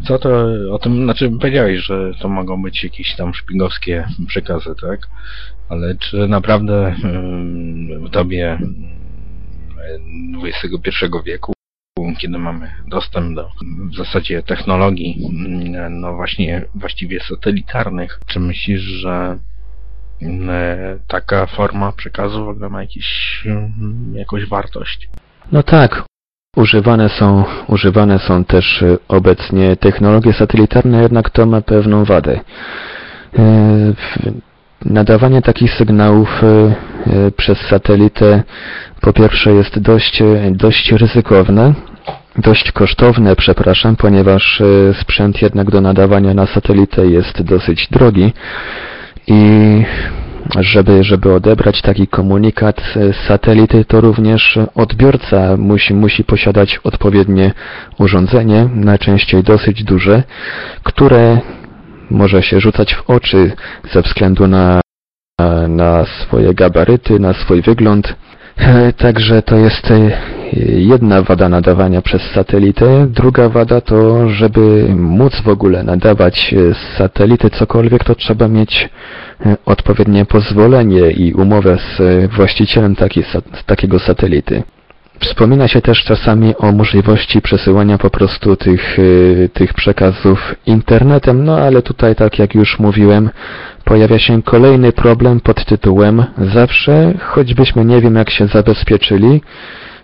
[0.08, 5.00] co to o tym, znaczy powiedziałeś, że to mogą być jakieś tam szpiegowskie przekazy, tak?
[5.70, 6.96] Ale czy naprawdę
[8.06, 8.60] w dobie
[10.44, 11.54] XXI wieku,
[12.20, 13.50] kiedy mamy dostęp do
[13.92, 19.38] w zasadzie technologii, mm, no właśnie właściwie satelitarnych, czy myślisz, że
[20.50, 25.10] e, taka forma przekazu w ogóle ma jakiś, mm, jakąś wartość?
[25.52, 26.04] No tak,
[26.56, 32.40] używane są, używane są też e, obecnie technologie satelitarne, jednak to ma pewną wadę.
[34.86, 38.44] Nadawanie takich sygnałów e, e, przez satelitę
[39.02, 41.74] po pierwsze jest dość, e, dość ryzykowne,
[42.38, 44.62] dość kosztowne, przepraszam, ponieważ
[45.02, 48.34] sprzęt jednak do nadawania na satelitę jest dosyć drogi
[49.28, 49.42] i
[50.60, 57.52] żeby, żeby odebrać taki komunikat z satelity, to również odbiorca musi, musi posiadać odpowiednie
[58.00, 60.24] urządzenie, najczęściej dosyć duże,
[60.84, 61.38] które
[62.12, 63.52] może się rzucać w oczy
[63.94, 64.82] ze względu na,
[65.68, 68.16] na swoje gabaryty, na swój wygląd.
[68.58, 70.12] E, Także to jest e,
[70.66, 73.08] jedna wada nadawania przez satelitę.
[73.08, 78.90] Druga wada to, żeby móc w ogóle nadawać e, z satelity cokolwiek, to trzeba mieć
[79.66, 82.96] odpowiednie pozwolenie i umowę z właścicielem
[83.62, 84.64] z takiego satelity.
[85.22, 91.58] Wspomina się też czasami o możliwości przesyłania po prostu tych, y, tych przekazów internetem, no
[91.58, 93.30] ale tutaj, tak jak już mówiłem,
[93.86, 99.42] pojawia się kolejny problem pod tytułem zawsze, choćbyśmy nie wiem jak się zabezpieczyli,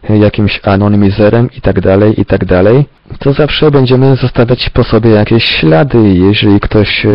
[0.09, 1.81] jakimś anonimizerem tak
[2.25, 2.85] tak dalej,
[3.19, 6.09] to zawsze będziemy zostawiać po sobie jakieś ślady.
[6.09, 7.09] Jeżeli ktoś e,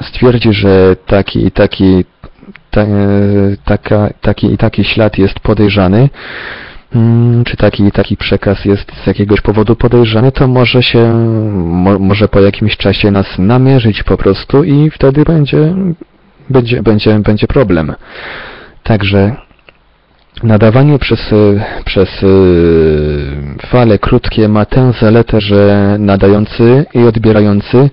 [0.00, 2.04] stwierdzi, że taki i taki,
[2.70, 2.86] ta, e,
[3.64, 6.08] taka, taki i taki ślad jest podejrzany,
[7.46, 11.14] czy taki taki przekaz jest z jakiegoś powodu podejrzany, to może się,
[11.54, 15.74] mo, może po jakimś czasie nas namierzyć po prostu i wtedy będzie,
[16.50, 17.94] będzie, będzie, będzie problem.
[18.82, 19.36] Także
[20.42, 21.20] Nadawanie przez,
[21.84, 22.26] przez e,
[23.66, 27.90] fale krótkie ma tę zaletę, że nadający i odbierający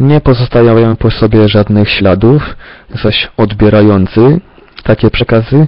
[0.00, 2.56] nie pozostawiają po sobie żadnych śladów,
[3.02, 4.40] zaś odbierający
[4.82, 5.66] takie przekazy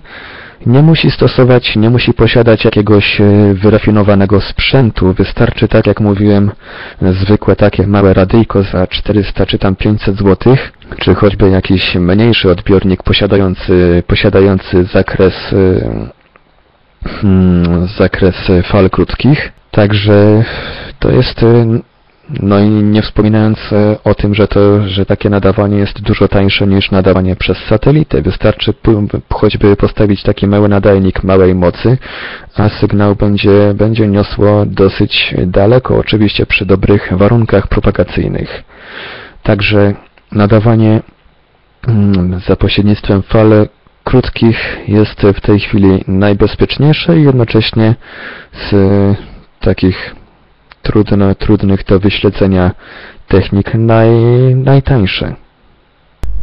[0.66, 5.12] nie musi stosować, nie musi posiadać jakiegoś e, wyrafinowanego sprzętu.
[5.12, 6.50] Wystarczy, tak jak mówiłem,
[7.02, 10.56] zwykłe takie małe radyjko za 400 czy tam 500 zł,
[10.98, 15.80] czy choćby jakiś mniejszy odbiornik posiadający, posiadający zakres, e,
[17.08, 19.52] hmm, zakres fal krótkich.
[19.70, 20.44] Także
[20.98, 21.66] to jest e,
[22.30, 26.66] no i nie wspominając e, o tym, że to, że takie nadawanie jest dużo tańsze
[26.66, 28.22] niż nadawanie przez satelitę.
[28.22, 28.74] Wystarczy
[29.32, 31.98] choćby postawić taki mały nadajnik małej mocy,
[32.56, 38.64] a sygnał będzie, będzie niosło dosyć daleko, oczywiście przy dobrych warunkach propagacyjnych.
[39.42, 39.94] Także
[40.32, 41.00] nadawanie
[41.88, 43.68] mm, za pośrednictwem fal
[44.04, 47.94] krótkich jest w tej chwili najbezpieczniejsze i jednocześnie
[48.70, 48.74] z
[49.60, 50.14] takich
[50.86, 52.70] trudne, trudnych do wyśledzenia
[53.28, 54.10] technik naj,
[54.54, 55.34] najtańsze.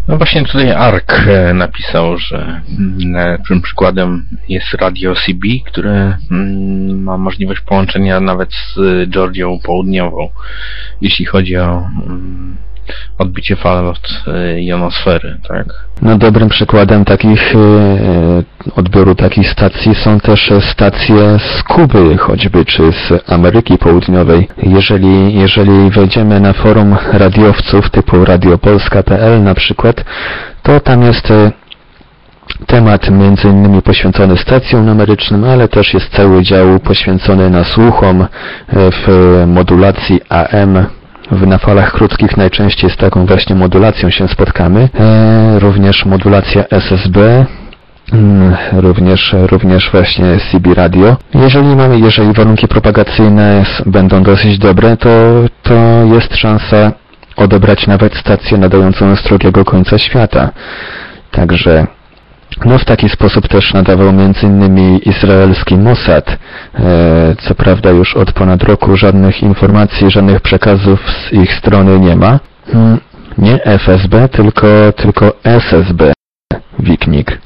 [0.07, 2.61] No właśnie tutaj ARK e, napisał, że
[3.49, 8.79] mm, przykładem jest radio CB, które mm, ma możliwość połączenia nawet z
[9.09, 10.29] Georgią Południową,
[11.01, 12.57] jeśli chodzi o mm,
[13.17, 15.65] odbicie fal od e, jonosfery, tak?
[16.01, 17.59] No dobrym przykładem takich e,
[18.75, 24.47] odbioru takich stacji są też stacje z Kuby choćby, czy z Ameryki Południowej.
[24.63, 30.05] Jeżeli, jeżeli wejdziemy na forum radiowców typu radiopolska.pl na przykład,
[30.63, 31.51] to tam jest e,
[32.67, 38.27] temat między innymi poświęcony stacjom numerycznym, ale też jest cały dział poświęcony nasłuchom
[38.73, 40.85] w modulacji AM
[41.31, 44.89] na falach krótkich najczęściej z taką właśnie modulacją się spotkamy.
[44.99, 47.45] E, również modulacja SSB,
[48.13, 51.17] mm, również, również właśnie CB radio.
[51.33, 55.09] Jeżeli mamy, jeżeli warunki propagacyjne będą dosyć dobre, to,
[55.63, 55.73] to
[56.13, 56.91] jest szansa
[57.35, 60.49] odebrać nawet stację nadającą z drugiego końca świata.
[61.31, 61.87] Także
[62.65, 64.97] no w taki sposób też nadawał m.in.
[64.97, 66.37] izraelski Mossad.
[66.75, 72.15] E, co prawda już od ponad roku żadnych informacji, żadnych przekazów z ich strony nie
[72.15, 72.39] ma.
[72.71, 72.99] Hmm,
[73.37, 76.13] nie FSB, tylko, tylko SSB.
[76.79, 77.39] Wiknik.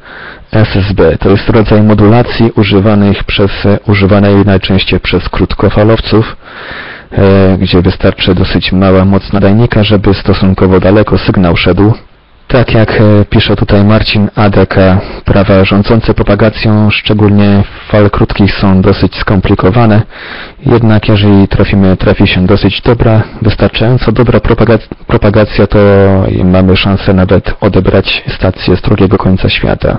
[0.52, 3.52] SSB to jest rodzaj modulacji używanych przez,
[3.88, 6.38] używanej najczęściej przez krótkofalowców,
[7.12, 11.94] e, gdzie wystarczy dosyć mała moc nadajnika, żeby stosunkowo daleko sygnał szedł.
[12.48, 19.16] Tak jak e, pisze tutaj Marcin Adeka, prawa rządzące propagacją, szczególnie fal krótkich są dosyć
[19.16, 20.02] skomplikowane,
[20.66, 24.40] jednak jeżeli trafimy, trafi się dosyć dobra, wystarczająco dobra
[25.08, 25.80] propagacja, to
[26.44, 29.98] mamy szansę nawet odebrać stację z drugiego końca świata.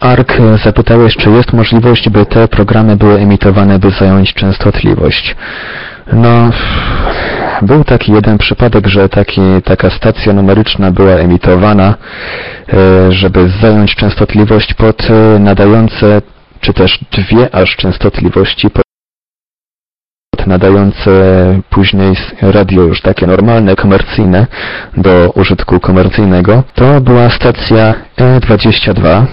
[0.00, 5.36] ARK zapytałeś, czy jest możliwość, by te programy były emitowane, by zająć częstotliwość.
[6.12, 6.50] No,
[7.62, 11.94] był taki jeden przypadek, że taki, taka stacja numeryczna była emitowana,
[12.72, 16.22] e, żeby zająć częstotliwość pod e, nadające,
[16.60, 18.82] czy też dwie aż częstotliwości pod
[20.46, 21.10] nadające
[21.70, 24.46] później radio już takie normalne, komercyjne,
[24.96, 26.62] do użytku komercyjnego.
[26.74, 29.26] To była stacja E22,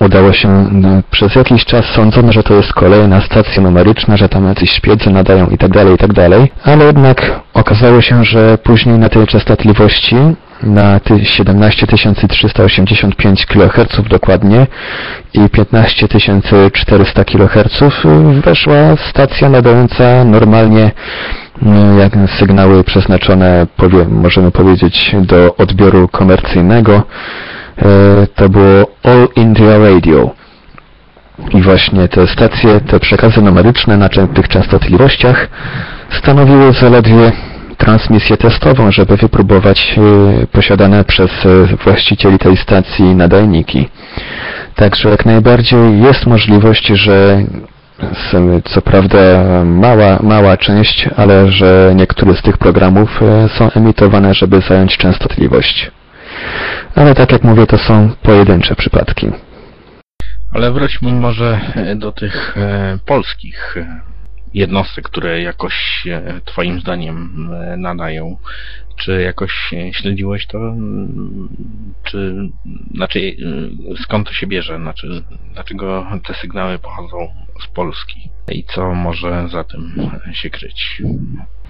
[0.00, 4.46] udało się no, przez jakiś czas sądzono, że to jest kolejna stacja numeryczna, że tam
[4.46, 9.26] jacyś szpiedzy nadają itd., tak itd., tak ale jednak okazało się, że później na tej
[9.26, 10.16] częstotliwości
[10.62, 14.66] na 17385 kHz dokładnie
[15.34, 17.82] i 15400 kHz
[18.44, 20.90] weszła stacja nadająca normalnie
[21.62, 23.66] no, jak sygnały przeznaczone,
[24.08, 27.02] możemy powiedzieć, do odbioru komercyjnego
[27.82, 30.30] E, to było All India Radio.
[31.54, 35.48] I właśnie te stacje, te przekazy numeryczne na tych częstotliwościach
[36.22, 37.32] stanowiły zaledwie
[37.78, 43.88] transmisję testową, żeby wypróbować e, posiadane przez e, właścicieli tej stacji nadajniki.
[44.74, 47.42] Także jak najbardziej jest możliwość, że
[48.64, 49.18] co prawda
[49.64, 53.20] mała, mała część, ale że niektóre z tych programów
[53.58, 55.90] są emitowane, żeby zająć częstotliwość
[56.94, 59.30] ale tak jak mówię, to są pojedyncze przypadki.
[60.54, 61.60] Ale wróćmy może
[61.96, 64.00] do tych e, polskich e,
[64.54, 68.36] jednostek, które jakoś e, Twoim zdaniem e, nadają.
[68.96, 70.58] Czy jakoś e, śledziłeś to?
[70.58, 71.48] Mm,
[72.04, 72.34] Czy,
[72.94, 73.36] znaczy,
[74.02, 74.76] skąd to się bierze?
[74.76, 75.22] Znaczy,
[75.54, 77.16] dlaczego te sygnały pochodzą
[77.64, 78.30] z Polski?
[78.52, 81.02] I co może za tym się kryć?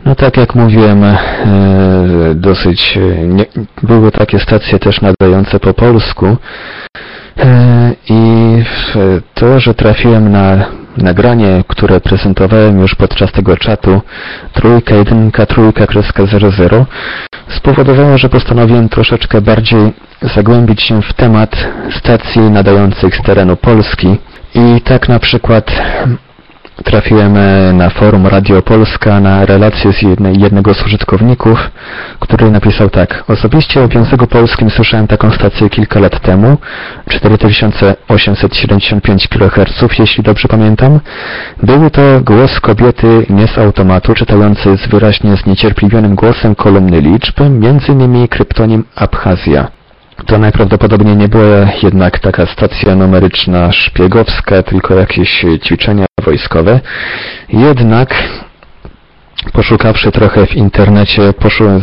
[0.04, 1.04] No tak jak mówiłem,
[2.34, 3.46] dosyć nie,
[3.82, 6.36] były takie stacje też nadające po polsku
[8.08, 8.22] i
[9.34, 10.66] to, że trafiłem na
[11.02, 14.00] nagranie, które prezentowałem już podczas tego czatu
[14.52, 16.86] trójka, jedynka, trójka, kreska 00
[17.48, 19.92] spowodowało, że postanowiłem troszeczkę bardziej
[20.22, 21.68] zagłębić się w temat
[21.98, 24.16] stacji nadających z terenu Polski
[24.54, 25.72] i tak na przykład
[26.84, 30.02] trafiłem e, na forum Radio Polska na relację z
[30.38, 31.70] jednego z użytkowników,
[32.20, 33.24] który napisał tak.
[33.28, 36.58] Osobiście o Wiązegu Polskim słyszałem taką stację kilka lat temu,
[37.08, 41.00] 4875 kHz, jeśli dobrze pamiętam.
[41.62, 47.92] Był to głos kobiety nie z automatu, czytający z wyraźnie zniecierpliwionym głosem kolumny liczb, między
[47.92, 49.77] innymi kryptonim Abchazja.
[50.26, 56.80] To najprawdopodobniej nie była jednak taka stacja numeryczna szpiegowska, tylko jakieś ćwiczenia wojskowe.
[57.48, 58.14] Jednak
[59.52, 61.32] poszukawszy trochę w internecie,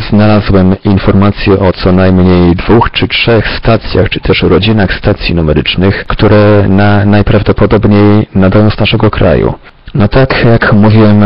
[0.10, 6.66] znalazłem informacje o co najmniej dwóch czy trzech stacjach, czy też rodzinach stacji numerycznych, które
[6.70, 9.54] na, najprawdopodobniej nadają z naszego kraju.
[9.94, 11.24] No tak, jak mówiłem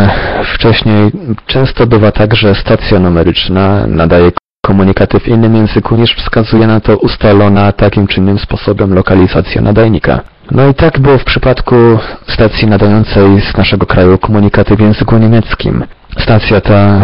[0.53, 1.11] wcześniej,
[1.45, 4.31] często bywa tak, że stacja numeryczna nadaje
[4.73, 10.19] komunikaty w innym języku niż wskazuje na to ustalona takim czy innym sposobem lokalizacja nadajnika.
[10.51, 11.75] No i tak było w przypadku
[12.27, 15.83] stacji nadającej z naszego kraju komunikaty w języku niemieckim.
[16.17, 17.01] Stacja ta, e,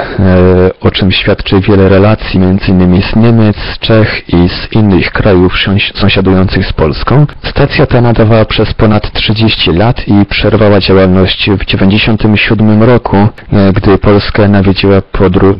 [0.81, 3.01] o czym świadczy wiele relacji, m.in.
[3.01, 7.25] z Niemiec, Czech i z innych krajów sąsi- sąsiadujących z Polską.
[7.43, 13.97] Stacja ta nadawała przez ponad 30 lat i przerwała działalność w 1997 roku, e, gdy
[13.97, 15.01] Polskę nawiedziła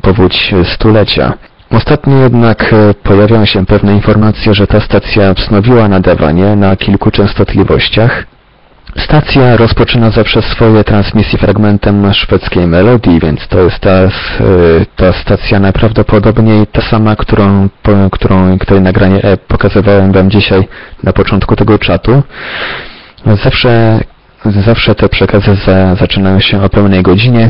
[0.02, 1.34] powódź stulecia.
[1.72, 8.26] Ostatnio jednak e, pojawiają się pewne informacje, że ta stacja wznowiła nadawanie na kilku częstotliwościach.
[8.98, 14.10] Stacja rozpoczyna zawsze swoje transmisje fragmentem szwedzkiej melodii, więc to jest ta, e,
[14.96, 17.70] ta stacja najprawdopodobniej ta sama, którą,
[18.12, 20.68] którą, której nagranie e, pokazywałem Wam dzisiaj
[21.04, 22.24] na początku tego czatu.
[23.44, 24.00] Zawsze,
[24.46, 27.50] zawsze te przekazy za, zaczynają się o pełnej godzinie.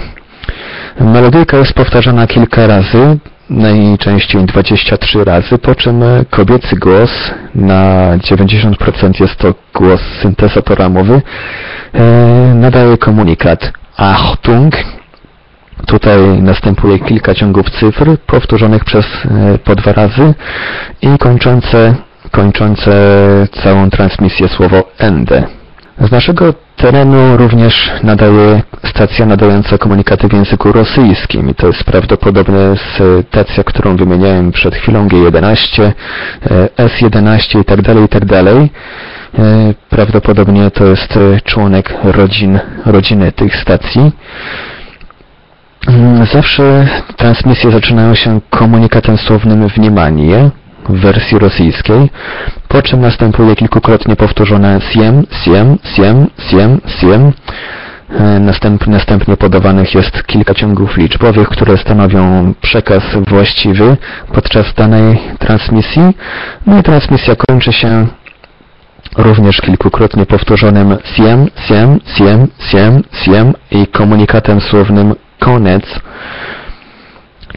[0.99, 3.17] Melodyjka jest powtarzana kilka razy,
[3.49, 7.11] najczęściej 23 razy, po czym kobiecy głos,
[7.55, 11.21] na 90% jest to głos syntezatora mowy,
[11.93, 12.01] e,
[12.55, 14.75] nadaje komunikat Achtung.
[15.87, 20.33] Tutaj następuje kilka ciągów cyfr, powtórzonych przez e, po dwa razy
[21.01, 21.95] i kończące,
[22.31, 22.91] kończące
[23.63, 25.64] całą transmisję słowo Ende.
[26.01, 31.49] Z naszego terenu również nadaje stacja nadająca komunikaty w języku rosyjskim.
[31.49, 32.57] I to jest prawdopodobnie
[33.27, 35.91] stacja, którą wymieniałem przed chwilą, G11,
[36.77, 38.43] S11 itd., itd.
[39.89, 44.11] Prawdopodobnie to jest członek rodzin, rodziny tych stacji.
[45.87, 50.49] Mm, zawsze transmisje zaczynają się komunikatem słownym w Niemanie
[50.89, 52.09] w wersji rosyjskiej,
[52.67, 57.31] po czym następuje kilkukrotnie powtórzone siem, siem, siem, siem, siem.
[58.19, 63.97] E, Następ, następnie podawanych jest kilka ciągów liczbowych, które stanowią przekaz właściwy
[64.33, 66.01] podczas danej transmisji.
[66.67, 68.07] No i transmisja kończy się
[69.17, 75.83] również kilkukrotnie powtórzonym siem, siem, siem, siem, siem i komunikatem słownym koniec.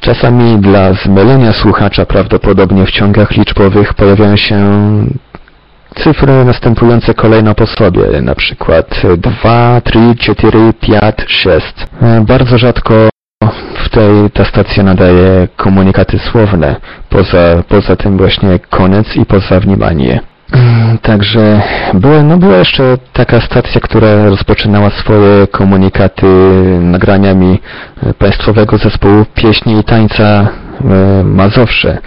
[0.07, 4.57] Czasami dla zmylenia słuchacza prawdopodobnie w ciągach liczbowych pojawiają się
[5.95, 11.65] cyfry następujące kolejno po sobie, na przykład 2, 3, 4, 5, 6.
[12.01, 12.93] E, Bardzo rzadko
[13.85, 16.75] w tej ta stacja nadaje komunikaty słowne,
[17.09, 20.19] poza, poza tym właśnie koniec i poza wнимание.
[20.52, 21.62] Mm, Także
[21.94, 26.26] była, no była jeszcze taka stacja, która rozpoczynała swoje komunikaty
[26.80, 27.58] nagraniami
[28.02, 30.48] e, państwowego zespołu pieśni i tańca e,
[31.24, 31.98] Mazowsze.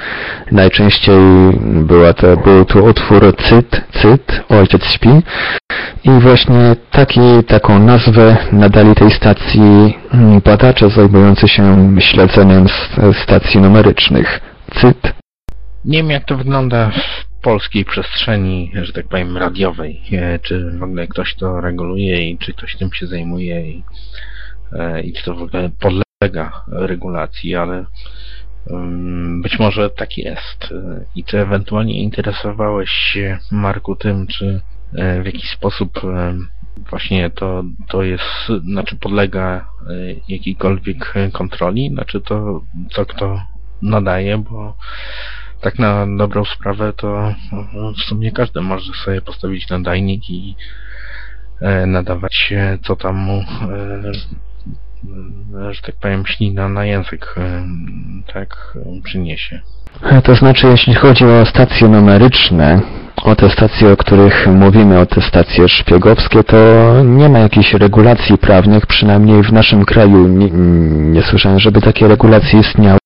[0.52, 1.20] Najczęściej
[1.64, 5.10] była to, był to utwór Cyt, Cyt, Ojciec śpi
[6.04, 12.66] i właśnie taki, taką nazwę nadali tej stacji mm, badacze zajmujący się śledzeniem
[13.24, 14.42] stacji numerycznych.
[14.82, 15.14] Cyt,
[15.86, 20.02] Nie wiem, jak to wygląda w polskiej przestrzeni, że tak powiem, radiowej.
[20.12, 23.84] E, Czy w ogóle ktoś to reguluje i czy ktoś tym się zajmuje i,
[24.74, 27.86] e, i czy to w ogóle podlega regulacji, ale
[28.70, 30.72] mm, być może tak jest.
[30.72, 34.62] E, I czy ewentualnie interesowałeś się, Marku, tym, czy
[35.22, 36.02] w jakiś sposób
[36.90, 39.70] właśnie to, to jest, znaczy podlega
[40.28, 42.62] jakiejkolwiek kontroli, znaczy to
[42.92, 43.42] co kto
[43.82, 44.78] nadaje, bo
[45.62, 47.34] tak na dobrą sprawę to
[47.74, 50.56] no, w sumie każdy może sobie postawić nadajnik i
[51.62, 53.44] e, nadawać e, co tam mu e,
[55.68, 57.36] e, że tak powiem ślina na język
[58.34, 59.62] tak przyniesie.
[60.24, 62.82] To znaczy, jeśli chodzi o stacje numeryczne,
[63.24, 66.58] o te stacje, o których mówimy, o te stacje szpiegowskie, to
[67.04, 70.50] nie ma jakichś regulacji prawnych, przynajmniej w naszym kraju nie,
[71.12, 73.00] nie słyszałem, żeby takie regulacje istniały.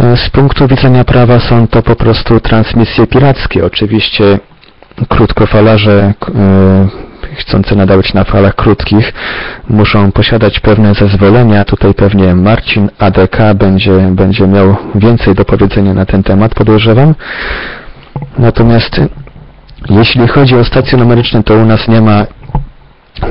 [0.00, 3.64] E, Z punktu widzenia prawa są to po prostu transmisje pirackie.
[3.64, 4.38] Oczywiście
[5.08, 6.88] krótkofalarze e,
[7.36, 9.12] chcące nadawać na falach krótkich
[9.70, 11.64] muszą posiadać pewne zezwolenia.
[11.64, 17.14] Tutaj pewnie Marcin ADK będzie, będzie miał więcej do powiedzenia na ten temat, podejrzewam.
[18.38, 19.00] Natomiast
[19.90, 22.26] jeśli chodzi o stacje numeryczne, to u nas nie ma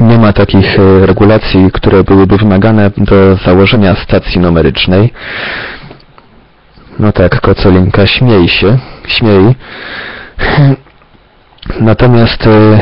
[0.01, 5.13] nie ma takich e, regulacji, które byłyby wymagane do założenia stacji numerycznej.
[6.99, 8.77] No tak, Kocolinka, śmiej się,
[9.07, 9.55] śmiej.
[11.79, 12.79] Natomiast e,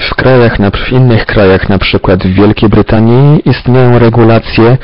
[0.00, 4.78] w krajach, w innych krajach, na przykład w Wielkiej Brytanii istnieją regulacje,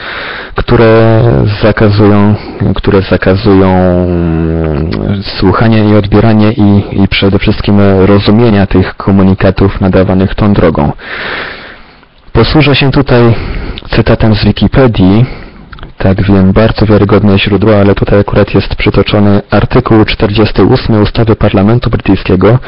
[0.54, 1.22] które
[1.62, 2.34] zakazują,
[2.74, 10.52] które zakazują mm, słuchania i odbierania i, i przede wszystkim rozumienia tych komunikatów nadawanych tą
[10.52, 10.92] drogą.
[12.32, 13.34] Posłużę się tutaj
[13.90, 15.26] cytatem z Wikipedii,
[16.02, 22.58] tak wiem, bardzo wiarygodne źródło, ale tutaj akurat jest przytoczony artykuł 48 ustawy Parlamentu Brytyjskiego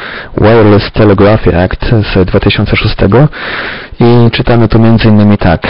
[0.41, 2.97] Wireless Telegraphy Act z 2006
[4.01, 5.37] i czytamy tu m.in.
[5.37, 5.63] tak.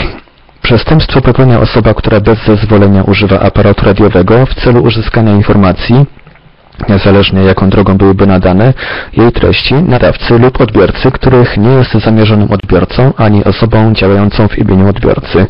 [0.62, 6.06] Przestępstwo popełnia osoba, która bez zezwolenia używa aparatu radiowego w celu uzyskania informacji,
[6.88, 8.74] niezależnie jaką drogą byłyby nadane,
[9.16, 14.88] jej treści, nadawcy lub odbiorcy, których nie jest zamierzonym odbiorcą ani osobą działającą w imieniu
[14.88, 15.46] odbiorcy.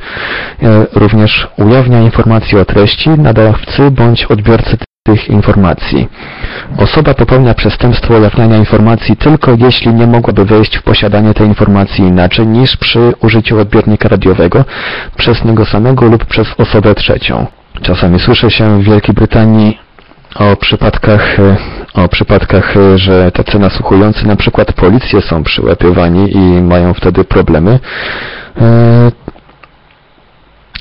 [0.62, 6.09] E, Również ujawnia informacje o treści nadawcy bądź odbiorcy tych informacji.
[6.79, 12.47] Osoba popełnia przestępstwo ujawniania informacji tylko jeśli nie mogłaby wejść w posiadanie tej informacji inaczej
[12.47, 14.64] niż przy użyciu odbiornika radiowego
[15.16, 17.47] przez niego samego lub przez osobę trzecią.
[17.83, 19.79] Czasami słyszy się w Wielkiej Brytanii
[20.35, 21.57] o przypadkach, e,
[21.95, 27.78] o przypadkach, e, że tacy nasłuchujący, na przykład policje są przyłapywani i mają wtedy problemy.
[28.61, 29.12] E,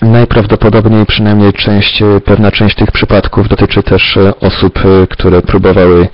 [0.01, 4.79] Najprawdopodobniej przynajmniej część, pewna część tych przypadków dotyczy też osób,
[5.09, 6.07] które próbowały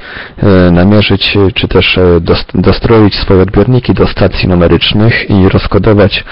[0.72, 6.24] namierzyć czy też dost- dostroić swoje odbiorniki do stacji numerycznych i rozkodować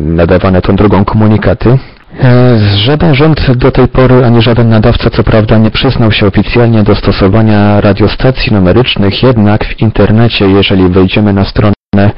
[0.00, 1.78] nadawane tą drogą komunikaty.
[2.20, 6.82] E, Żaden rząd do tej pory, ani żaden nadawca, co prawda, nie przyznał się oficjalnie
[6.82, 12.10] do stosowania radiostacji numerycznych, jednak w internecie, jeżeli wejdziemy na stronę e,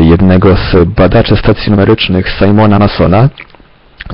[0.00, 3.28] jednego z badaczy stacji numerycznych, Simona Masona,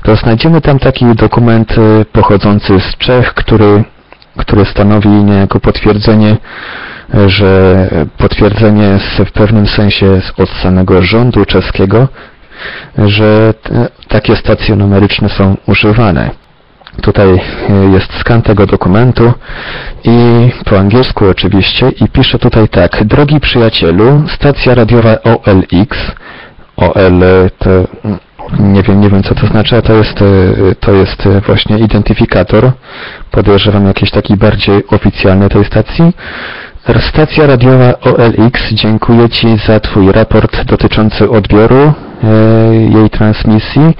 [0.02, 3.84] to znajdziemy tam taki dokument e, pochodzący z Czech, który,
[4.36, 6.36] który stanowi niejako potwierdzenie
[7.26, 12.08] że potwierdzenie z, w pewnym sensie od samego rządu czeskiego,
[12.98, 13.54] że
[14.08, 16.30] takie stacje numeryczne są używane.
[17.00, 17.40] Tutaj e,
[17.92, 19.32] jest skan tego dokumentu
[20.04, 23.04] i po angielsku oczywiście i pisze tutaj tak.
[23.04, 25.98] Drogi przyjacielu, stacja radiowa OLX,
[26.76, 27.20] OL
[27.58, 27.70] to
[28.60, 31.78] nie wiem, nie wiem co to znaczy, a to jest, e, to jest e, właśnie
[31.78, 32.72] identyfikator,
[33.30, 36.12] podejrzewam jakiś taki bardziej oficjalny tej stacji.
[37.00, 43.96] Stacja radiowa OLX dziękuję Ci za Twój raport dotyczący odbioru e, jej transmisji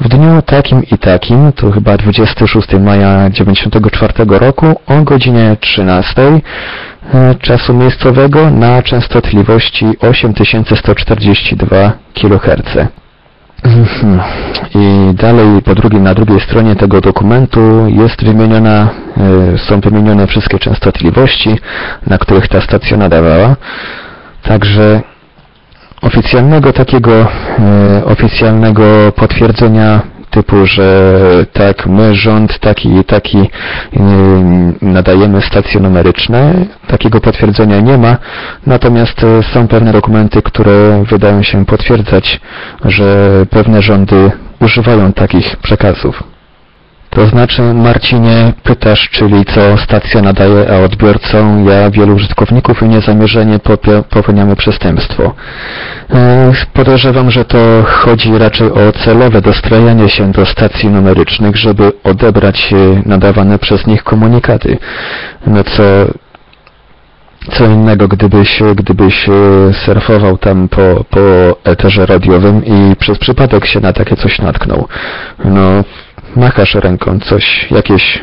[0.00, 7.34] w dniu takim i takim, to chyba 26 maja 1994 roku o godzinie 13 e,
[7.34, 13.03] czasu miejscowego na częstotliwości 8142 kHz.
[14.74, 18.88] I dalej po drugiej, na drugiej stronie tego dokumentu jest wymieniona,
[19.54, 21.58] e, są wymienione wszystkie częstotliwości,
[22.06, 23.56] na których ta stacja nadawała.
[24.42, 25.02] Także
[26.02, 27.12] oficjalnego takiego,
[27.58, 30.00] e, oficjalnego potwierdzenia
[30.30, 31.20] typu, że
[31.52, 33.50] tak, my rząd taki i taki
[34.82, 36.54] nadajemy stacje numeryczne,
[36.86, 38.16] takiego potwierdzenia nie ma,
[38.66, 42.40] natomiast e, są pewne dokumenty, które wydają się potwierdzać,
[42.84, 46.33] że pewne rządy używają takich przekazów.
[47.14, 53.58] To znaczy, Marcinie, pytasz, czyli co stacja nadaje, a odbiorcą ja wielu użytkowników i niezamierzenie
[54.10, 55.34] popełniamy przestępstwo.
[56.10, 62.72] E, Podejrzewam, że to chodzi raczej o celowe dostrajanie się do stacji numerycznych, żeby odebrać
[62.72, 64.78] e, nadawane przez nich komunikaty.
[65.46, 65.82] No co
[67.50, 69.32] co innego, gdybyś, gdybyś e,
[69.72, 71.20] surfował tam po, po
[71.64, 74.88] eterze radiowym i przez przypadek się na takie coś natknął.
[75.44, 75.84] No,
[76.36, 78.22] machasz ręką, coś, jakieś,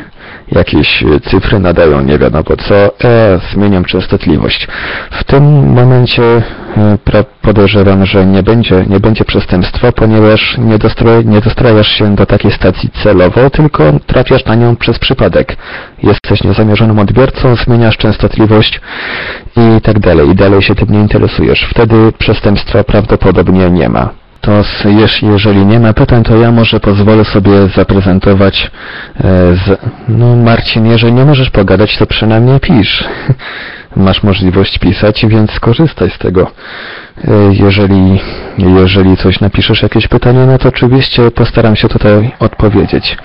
[0.52, 4.68] jakieś cyfry nadają, nie wiadomo co, e, zmieniam częstotliwość.
[5.10, 6.98] W tym momencie e,
[7.42, 12.52] podejrzewam, że nie będzie, nie będzie przestępstwa, ponieważ nie, dostra, nie dostrajasz się do takiej
[12.52, 15.56] stacji celowo, tylko trafiasz na nią przez przypadek.
[16.02, 18.80] Jesteś niezamierzonym odbiorcą, zmieniasz częstotliwość
[19.56, 21.66] i tak dalej, i dalej się tym nie interesujesz.
[21.70, 24.21] Wtedy przestępstwa prawdopodobnie nie ma.
[24.42, 24.62] To
[25.22, 28.70] jeżeli nie ma pytań, to ja może pozwolę sobie zaprezentować
[29.16, 29.22] e,
[29.54, 29.80] z...
[30.08, 33.04] No Marcin, jeżeli nie możesz pogadać, to przynajmniej pisz.
[33.96, 36.50] Masz możliwość pisać, więc skorzystaj z tego.
[37.28, 38.20] E, Jeżeli,
[38.58, 43.16] jeżeli coś napiszesz, jakieś pytanie, no to oczywiście postaram się tutaj odpowiedzieć.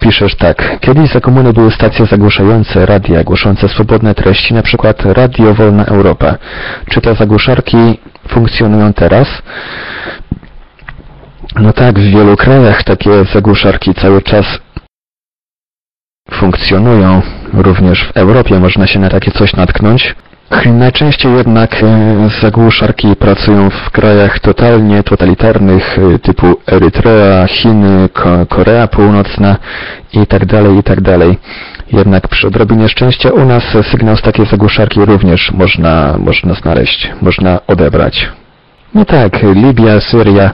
[0.00, 0.80] Piszesz tak.
[0.80, 6.36] Kiedyś za komuny były stacje zagłuszające radia, głoszące swobodne treści, na przykład Radio Wolna Europa.
[6.88, 7.98] Czy te zagłuszarki
[8.28, 9.28] funkcjonują teraz?
[11.56, 14.46] No tak, w wielu krajach takie zagłuszarki cały czas
[16.30, 17.22] funkcjonują.
[17.52, 20.14] Również w Europie można się na takie coś natknąć.
[20.50, 28.86] Najczęściej jednak e, zagłuszarki pracują w krajach totalnie totalitarnych e, typu Erytrea, Chiny, Ko- Korea
[28.86, 29.56] Północna
[30.12, 30.98] i tak dalej, i tak.
[31.92, 37.60] Jednak przy odrobinie szczęścia u nas sygnał z takiej zagłuszarki również można, można znaleźć, można
[37.66, 38.28] odebrać.
[38.94, 40.50] No tak, Libia, Syria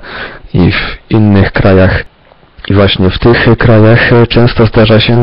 [0.54, 2.04] i w innych krajach.
[2.68, 5.16] I właśnie w tych krajach e, często zdarza się,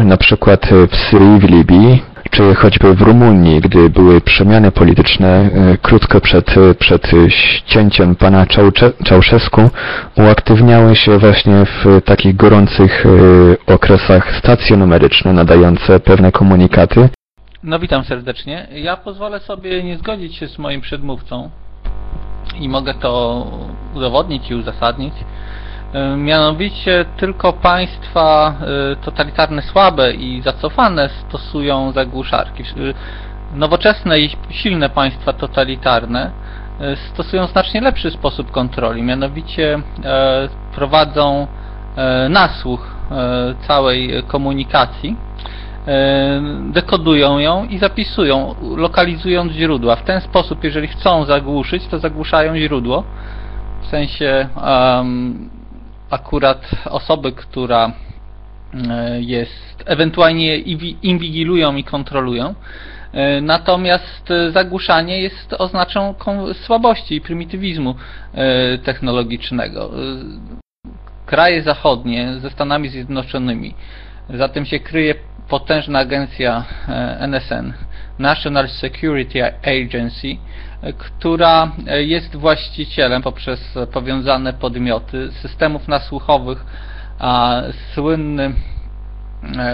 [0.00, 2.02] na przykład w Syrii, w Libii,
[2.36, 8.46] czy choćby w Rumunii, gdy były przemiany polityczne e, krótko przed, e, przed ścięciem pana
[9.04, 9.70] Czałszewsku,
[10.16, 17.08] uaktywniały się właśnie w takich gorących e, okresach stacje numeryczne nadające pewne komunikaty,
[17.62, 18.66] No witam serdecznie.
[18.72, 21.50] Ja pozwolę sobie nie zgodzić się z moim przedmówcą
[22.60, 23.46] i mogę to
[23.94, 25.14] udowodnić i uzasadnić.
[25.92, 28.54] E, Mianowicie tylko państwa
[28.92, 32.62] e, totalitarne słabe i zacofane stosują zagłuszarki.
[32.62, 32.66] E,
[33.54, 36.30] Nowoczesne i silne państwa totalitarne
[37.12, 39.78] stosują znacznie lepszy sposób kontroli, mianowicie
[40.74, 41.46] prowadzą
[42.30, 42.94] nasłuch
[43.66, 45.16] całej komunikacji
[46.72, 49.96] dekodują ją i zapisują, lokalizując źródła.
[49.96, 53.04] W ten sposób, jeżeli chcą zagłuszyć, to zagłuszają źródło.
[53.82, 54.48] W sensie
[56.10, 57.92] akurat osoby, która
[58.90, 62.54] e, jest, ewentualnie inwi- inwigilują i kontrolują.
[63.12, 66.14] E, Natomiast e, zagłuszanie jest oznaczą
[66.52, 67.94] słabości i prymitywizmu
[68.84, 69.90] technologicznego.
[71.26, 73.74] Kraje zachodnie ze Stanami Zjednoczonymi
[74.30, 75.14] za tym się kryje
[75.48, 76.64] potężna agencja
[77.18, 77.72] NSN,
[78.18, 80.36] National Security Agency,
[80.98, 86.64] która e, jest właścicielem poprzez powiązane podmioty systemów nasłuchowych,
[87.18, 87.62] a
[87.94, 88.44] słynny,
[89.58, 89.72] e,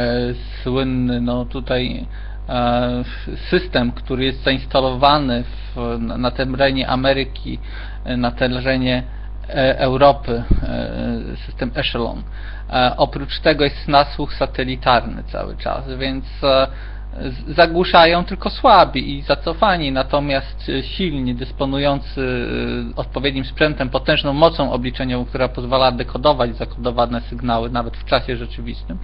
[0.63, 2.07] słynny no tutaj
[2.49, 3.05] e,
[3.51, 7.59] system, który jest zainstalowany w, na, terenie Ameryki,
[8.17, 9.03] na terenie
[9.79, 10.43] Europy,
[11.47, 12.23] system Echelon.
[12.97, 16.25] Oprócz tego jest nasłuch satelitarny cały czas, więc
[17.49, 22.21] zagłuszają tylko słabi i zacofani, natomiast e, silni, dysponujący
[22.93, 28.99] e, odpowiednim sprzętem, potężną mocą obliczeniową, która pozwala dekodować zakodowane sygnały nawet w czasie rzeczywistym,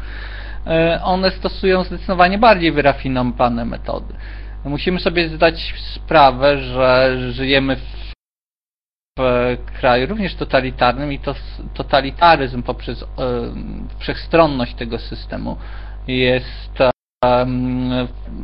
[0.66, 4.14] e, one stosują zdecydowanie bardziej wyrafinowane metody.
[4.64, 8.08] Musimy sobie zdać sprawę, że żyjemy w
[9.80, 11.34] kraju również totalitarnym i to
[11.74, 13.04] totalitaryzm poprzez
[13.98, 15.56] wszechstronność tego systemu
[16.06, 16.78] jest,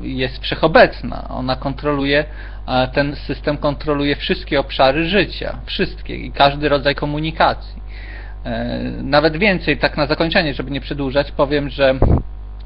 [0.02, 1.28] jest wszechobecna.
[1.28, 2.24] Ona kontroluje,
[2.68, 7.82] e, ten system kontroluje wszystkie obszary życia, wszystkie i każdy rodzaj komunikacji.
[8.44, 11.94] E, Nawet więcej, tak na zakończenie, żeby nie przedłużać, powiem, że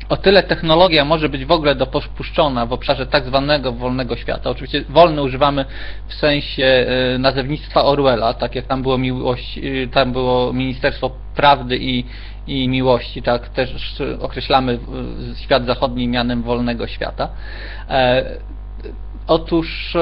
[0.09, 4.51] o tyle technologia może być w ogóle dopuszczona w obszarze tak zwanego wolnego świata.
[4.51, 5.65] Oczywiście wolny używamy
[6.09, 11.79] w sensie e, nazewnictwa Orwella, tak jak tam było miłość, e, tam było Ministerstwo Prawdy
[11.81, 12.05] i,
[12.47, 17.29] i Miłości, tak też określamy e, świat zachodni mianem wolnego świata.
[17.91, 18.25] E,
[19.29, 19.97] Otóż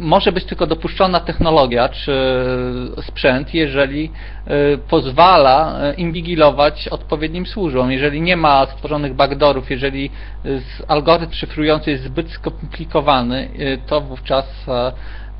[0.00, 2.12] może być tylko dopuszczona technologia czy
[3.02, 4.10] sprzęt, jeżeli
[4.88, 7.92] pozwala inwigilować odpowiednim służbom.
[7.92, 10.10] Jeżeli nie ma stworzonych backdoorów, jeżeli
[10.88, 13.48] algorytm szyfrujący jest zbyt skomplikowany,
[13.86, 14.66] to wówczas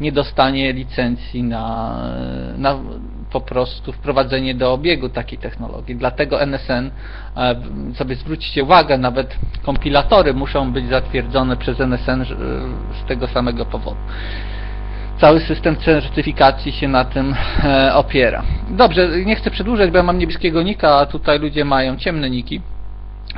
[0.00, 1.96] nie dostanie licencji na,
[2.58, 2.78] na
[3.32, 5.96] po prostu wprowadzenie do obiegu takiej technologii.
[5.96, 6.90] Dlatego NSN,
[7.36, 7.54] e,
[7.94, 12.24] sobie zwróćcie uwagę, nawet kompilatory muszą być zatwierdzone przez NSN
[13.04, 14.00] z tego samego powodu.
[15.20, 18.42] Cały system certyfikacji się na tym e, opiera.
[18.70, 22.60] Dobrze, nie chcę przedłużać, bo ja mam niebieskiego nika, a tutaj ludzie mają ciemne niki.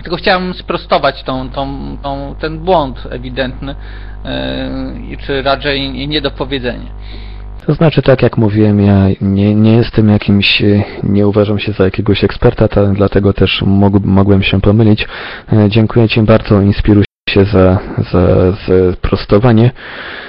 [0.03, 3.74] Tylko chciałem sprostować tą, tą, tą, ten błąd ewidentny,
[5.11, 6.86] yy, czy raczej niedopowiedzenie.
[7.66, 10.62] To znaczy, tak jak mówiłem, ja nie, nie jestem jakimś,
[11.02, 13.62] nie uważam się za jakiegoś eksperta, dlatego też
[14.04, 15.08] mogłem się pomylić.
[15.52, 17.78] E, dziękuję Ci bardzo, inspiruj się za,
[18.12, 19.70] za, za prostowanie.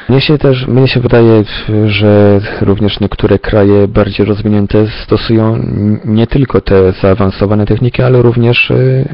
[0.09, 1.43] Mnie się też, mnie się wydaje,
[1.85, 5.59] że również niektóre kraje bardziej rozwinięte stosują
[6.05, 9.05] nie tylko te zaawansowane techniki, ale również e,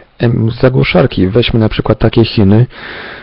[0.62, 1.28] zagłuszarki.
[1.28, 2.66] Weźmy na przykład takie Chiny,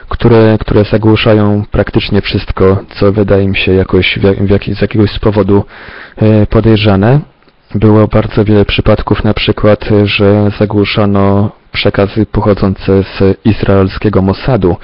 [0.08, 5.64] które, które zagłuszają praktycznie wszystko, co wydaje mi się jakoś w jak, z jakiegoś powodu
[6.16, 7.20] e, podejrzane.
[7.74, 14.76] Było bardzo wiele przypadków na przykład, że zagłuszano przekazy pochodzące z izraelskiego Mossadu.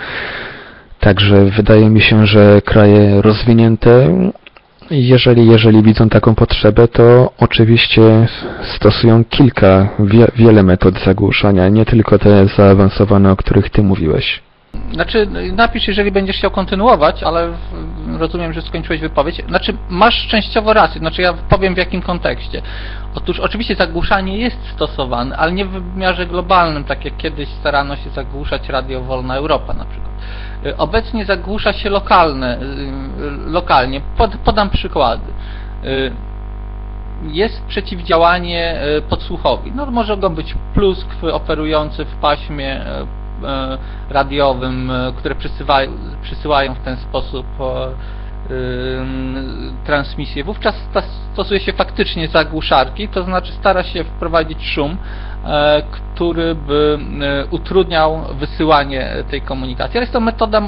[1.00, 3.92] Także wydaje mi się, że kraje rozwinięte,
[4.90, 8.02] jeżeli, jeżeli widzą taką potrzebę, to oczywiście
[8.76, 14.42] stosują kilka, wie, wiele metod zagłuszania, nie tylko te zaawansowane, o których Ty mówiłeś.
[14.92, 17.48] Znaczy, napisz, jeżeli będziesz chciał kontynuować, ale
[18.18, 19.42] rozumiem, że skończyłeś wypowiedź.
[19.48, 22.62] Znaczy, masz częściowo rację, znaczy ja powiem w jakim kontekście.
[23.14, 28.10] Otóż oczywiście zagłuszanie jest stosowane, ale nie w wymiarze globalnym, tak jak kiedyś starano się
[28.10, 30.12] zagłuszać Radio Wolna Europa na przykład.
[30.78, 32.58] Obecnie zagłusza się lokalne,
[33.46, 34.00] lokalnie.
[34.16, 35.32] Pod, podam przykłady.
[37.22, 39.72] Jest przeciwdziałanie podsłuchowi.
[39.74, 42.80] No, może go być pluskw operujący w paśmie
[44.10, 45.92] radiowym, które przysyłają,
[46.22, 47.46] przysyłają w ten sposób
[49.84, 50.44] transmisję.
[50.44, 50.74] Wówczas
[51.32, 54.96] stosuje się faktycznie zagłuszarki, to znaczy stara się wprowadzić szum,
[55.90, 56.98] który by
[57.50, 59.96] utrudniał wysyłanie tej komunikacji.
[59.96, 60.62] Ale jest to metoda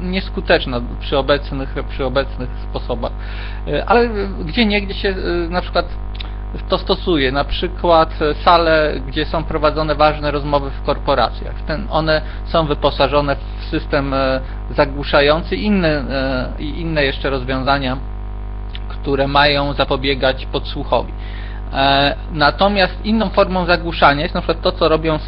[0.00, 3.12] nieskuteczna przy obecnych, przy obecnych sposobach.
[3.86, 4.08] Ale
[4.44, 5.14] gdzie niegdzie się
[5.48, 5.86] na przykład
[6.68, 8.10] to stosuje, na przykład
[8.44, 11.54] sale, gdzie są prowadzone ważne rozmowy w korporacjach.
[11.66, 14.40] Ten, one są wyposażone w system e,
[14.70, 17.96] zagłuszający inne, e, i inne jeszcze rozwiązania,
[18.88, 21.12] które mają zapobiegać podsłuchowi.
[21.72, 25.18] E, natomiast inną formą zagłuszania jest na przykład to, co robią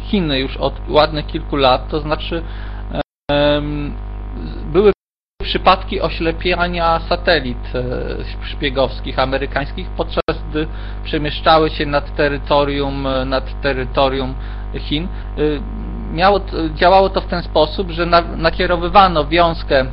[0.00, 2.42] Chiny już od ładnych kilku lat, to znaczy
[5.42, 7.82] przypadki oślepiania satelit e,
[8.46, 10.66] szpiegowskich amerykańskich, podczas gdy
[11.04, 14.34] przemieszczały się nad terytorium, e, nad terytorium
[14.78, 15.04] Chin.
[15.04, 15.08] E,
[16.14, 16.40] miało,
[16.74, 19.84] działało to w ten sposób, że nakierowywano wiązkę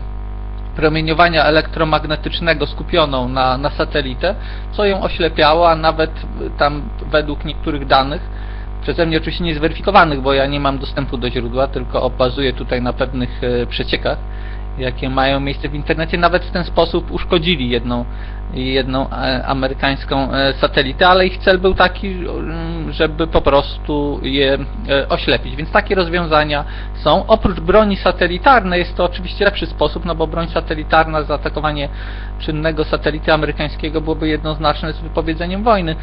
[0.76, 4.36] promieniowania elektromagnetycznego skupioną na, na satelitę,
[4.72, 6.12] co ją oślepiało, a nawet
[6.58, 8.22] tam według niektórych danych,
[8.82, 12.82] przeze mnie oczywiście nie zweryfikowanych, bo ja nie mam dostępu do źródła, tylko bazuję tutaj
[12.82, 14.18] na pewnych przeciekach,
[14.80, 18.05] jakie mają miejsce w internecie, nawet w ten sposób uszkodzili jedną,
[18.54, 24.58] jedną e, amerykańską e, satelitę, ale ich cel był taki, mm, żeby po prostu je
[24.89, 25.56] e, oślepić.
[25.56, 26.66] Więc takie rozwiązania
[27.04, 27.26] są.
[27.28, 31.89] Oprócz broni satelitarnej jest to oczywiście lepszy sposób, no bo broń satelitarna, zaatakowanie
[32.39, 35.95] czynnego satelity amerykańskiego byłoby jednoznaczne z wypowiedzeniem wojny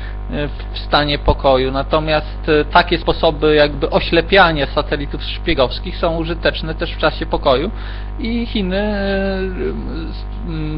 [0.73, 1.73] w stanie pokoju.
[1.73, 7.71] Natomiast takie sposoby jakby oślepiania satelitów szpiegowskich są użyteczne też w czasie pokoju
[8.19, 8.95] i Chiny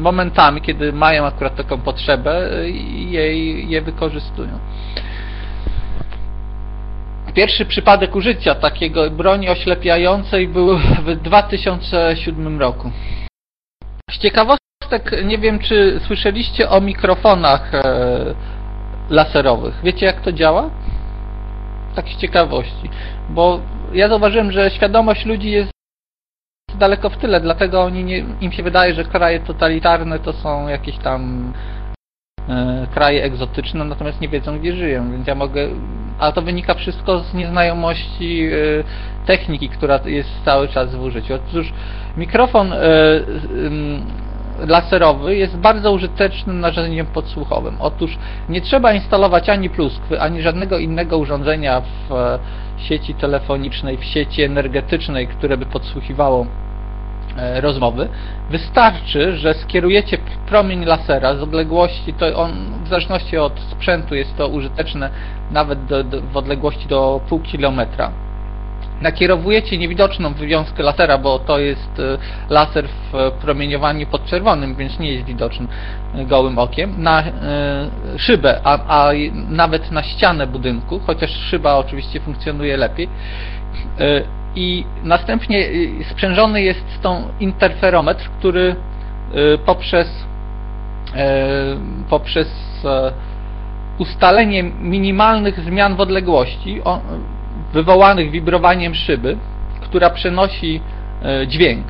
[0.01, 2.49] momentami, kiedy mają akurat taką potrzebę,
[3.09, 4.59] jej, je wykorzystują.
[7.33, 12.91] Pierwszy przypadek użycia takiego broni oślepiającej był w 2007 roku.
[14.11, 17.83] Z ciekawostek, nie wiem czy słyszeliście o mikrofonach e,
[19.09, 19.79] laserowych.
[19.83, 20.69] Wiecie jak to działa?
[21.95, 22.89] Tak z ciekawości.
[23.29, 23.61] Bo
[23.93, 25.78] ja zauważyłem, że świadomość ludzi jest
[26.77, 30.97] daleko w tyle, dlatego oni nie, im się wydaje, że kraje totalitarne to są jakieś
[30.97, 31.53] tam
[32.49, 35.67] e, kraje egzotyczne, natomiast nie wiedzą gdzie żyją, więc ja mogę,
[36.19, 41.33] a to wynika wszystko z nieznajomości e, techniki, która jest cały czas w użyciu.
[41.33, 41.73] Otóż
[42.17, 42.79] mikrofon e,
[44.67, 47.75] laserowy jest bardzo użytecznym narzędziem podsłuchowym.
[47.79, 48.17] Otóż
[48.49, 52.13] nie trzeba instalować ani pluskwy, ani żadnego innego urządzenia w
[52.81, 56.45] sieci telefonicznej, w sieci energetycznej, które by podsłuchiwało
[57.37, 58.09] e, rozmowy.
[58.49, 60.17] Wystarczy, że skierujecie
[60.47, 62.51] promień lasera z odległości, to on
[62.83, 65.09] w zależności od sprzętu jest to użyteczne
[65.51, 68.11] nawet do, do, w odległości do pół kilometra.
[69.01, 72.17] Nakierowujecie niewidoczną wywiązkę lasera, bo to jest e,
[72.53, 75.67] laser w promieniowaniu podczerwonym, więc nie jest widoczny
[76.15, 77.31] e, gołym okiem, na e,
[78.17, 79.11] szybę, a, a
[79.49, 83.09] nawet na ścianę budynku, chociaż szyba oczywiście funkcjonuje lepiej.
[83.99, 84.21] E,
[84.55, 88.75] I następnie e, sprzężony jest z tą interferometr, który
[89.33, 90.25] e, poprzez
[91.15, 91.35] e,
[92.09, 92.47] poprzez
[92.85, 93.11] e,
[93.97, 96.81] ustalenie minimalnych zmian w odległości
[97.73, 99.37] wywołanych wibrowaniem szyby,
[99.81, 100.81] która przenosi
[101.23, 101.85] e, dźwięk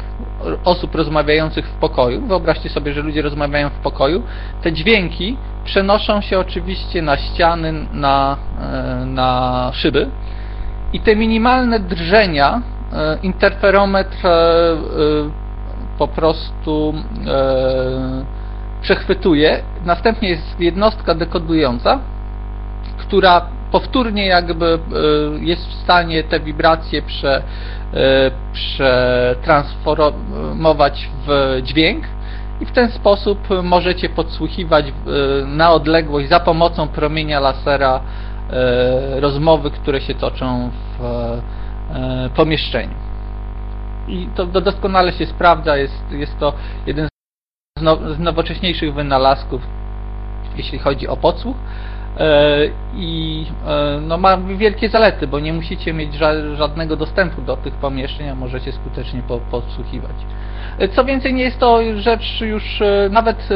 [0.64, 2.28] osób rozmawiających w pokoju.
[2.28, 4.24] Wyobraźcie sobie, że ludzie rozmawiają w pokoju.
[4.62, 10.08] Te dźwięki przenoszą się oczywiście na ściany, na, e, na szyby
[10.94, 12.62] i te minimalne drżenia
[12.94, 14.18] e, interferometr
[15.98, 16.94] po prostu
[18.82, 19.64] przechwytuje.
[19.86, 22.00] Następnie jest jednostka dekodująca,
[22.98, 24.80] która powtórnie jakby e,
[25.39, 27.43] jest w stanie te wibracje prze,
[27.93, 32.03] e, przetransformować w dźwięk
[32.61, 34.91] i w ten sposób możecie podsłuchiwać e,
[35.45, 37.99] na odległość za pomocą promienia lasera
[39.20, 41.01] rozmowy, które się toczą w
[42.36, 42.93] pomieszczeniu.
[44.07, 46.53] I to do- doskonale się sprawdza, jest, jest to
[46.88, 47.07] jeden
[47.78, 49.61] z, now, z nowocześniejszych wynalazków,
[50.57, 51.55] jeśli chodzi o podsłuch.
[52.20, 57.57] E, I e, no, ma wielkie zalety, bo nie musicie mieć ża- żadnego dostępu do
[57.57, 60.15] tych pomieszczeń, a możecie skutecznie po, podsłuchiwać.
[60.80, 63.49] E, Co więcej, nie jest to rzecz już, nawet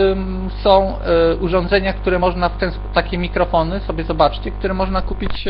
[0.63, 0.93] są
[1.41, 5.45] urządzenia, które można w ten, takie mikrofony, sobie zobaczcie, które można kupić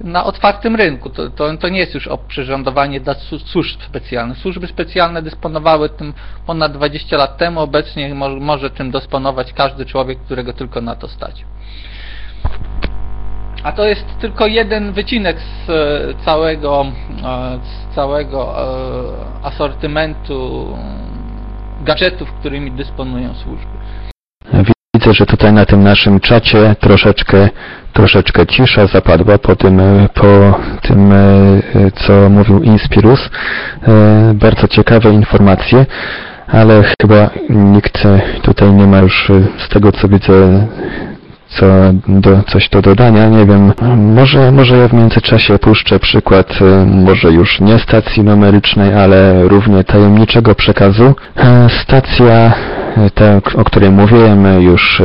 [0.00, 1.10] na otwartym rynku.
[1.10, 3.14] To, to, to nie jest już oprzyrządowanie dla
[3.44, 4.38] służb specjalnych.
[4.38, 6.14] Służby specjalne dysponowały tym
[6.46, 11.08] ponad 20 lat temu, obecnie mo może tym dysponować każdy człowiek, którego tylko na to
[11.08, 11.44] stać.
[13.66, 16.86] A to jest tylko jeden wycinek z e, całego,
[17.24, 18.54] e, z całego
[19.42, 20.66] e, asortymentu
[21.80, 23.76] gadżetów, którymi dysponują służby.
[24.94, 27.48] Widzę, że tutaj na tym naszym czacie troszeczkę,
[27.92, 29.80] troszeczkę cisza zapadła po tym,
[30.14, 31.12] po tym,
[31.94, 33.30] co mówił Inspirus.
[34.34, 35.86] Bardzo ciekawe informacje,
[36.48, 38.02] ale chyba nikt
[38.42, 40.66] tutaj nie ma już z tego, co widzę,
[41.48, 41.66] co
[42.08, 47.32] do, coś do dodania, nie wiem, może, może ja w międzyczasie puszczę przykład, e, może
[47.32, 51.14] już nie stacji numerycznej, ale równie tajemniczego przekazu.
[51.36, 52.52] E, Stacja, e,
[53.14, 55.02] ta, o której mówiłem e, już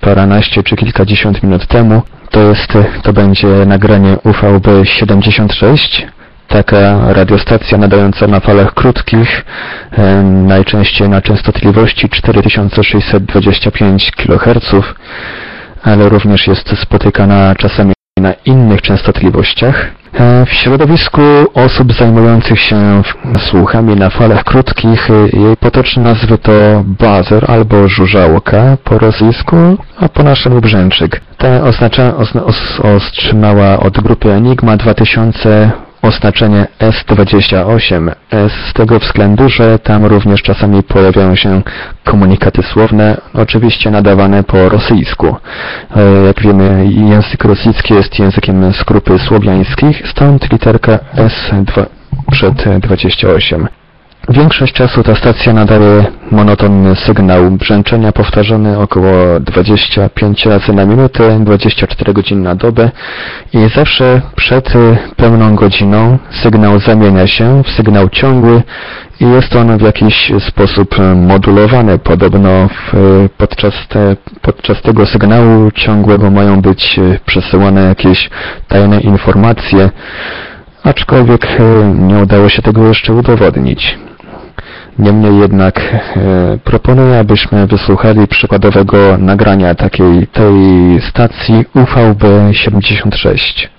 [0.00, 2.72] paranaście czy kilkadziesiąt minut temu, to jest,
[3.02, 6.06] to będzie nagranie UVB 76,
[6.48, 9.44] taka radiostacja nadająca na falach krótkich,
[10.22, 14.74] najczęściej na częstotliwości 4625 kHz,
[15.86, 19.90] ale również jest spotykana czasami na innych częstotliwościach.
[20.14, 21.20] E, W środowisku
[21.54, 23.02] osób zajmujących się
[23.38, 26.52] słuchami na falach krótkich e, jej potoczne nazwy to
[26.84, 29.56] buzzer albo żużałka po rosyjsku,
[30.00, 31.20] a po naszemu brzęczyk.
[31.38, 35.70] Ta oznacza, ozna, os, otrzymała od grupy Enigma 2000
[36.02, 41.62] oznaczenie S28 S z tego względu, że tam również czasami pojawiają się
[42.04, 45.36] komunikaty słowne, oczywiście nadawane po rosyjsku.
[45.96, 51.86] E, Jak wiemy, język rosyjski jest językiem z grupy słowiańskich, stąd literka S2
[52.30, 53.68] przed 28.
[54.28, 62.12] Większość czasu ta stacja nadaje monotonny sygnał brzęczenia powtarzany około 25 razy na minutę, 24
[62.12, 62.90] godziny na dobę
[63.52, 68.62] i zawsze przed y, pełną godziną sygnał zamienia się w sygnał ciągły
[69.20, 71.98] i jest on w jakiś sposób y, modulowany.
[71.98, 78.30] Podobno w, y, podczas, te, podczas tego sygnału ciągłego mają być przesyłane jakieś
[78.68, 79.90] tajne informacje,
[80.84, 81.48] aczkolwiek
[81.94, 84.05] nie udało się tego jeszcze udowodnić.
[84.98, 90.54] Niemniej jednak e, proponuję, abyśmy wysłuchali przykładowego nagrania takiej tej
[91.08, 93.70] stacji UVB 76.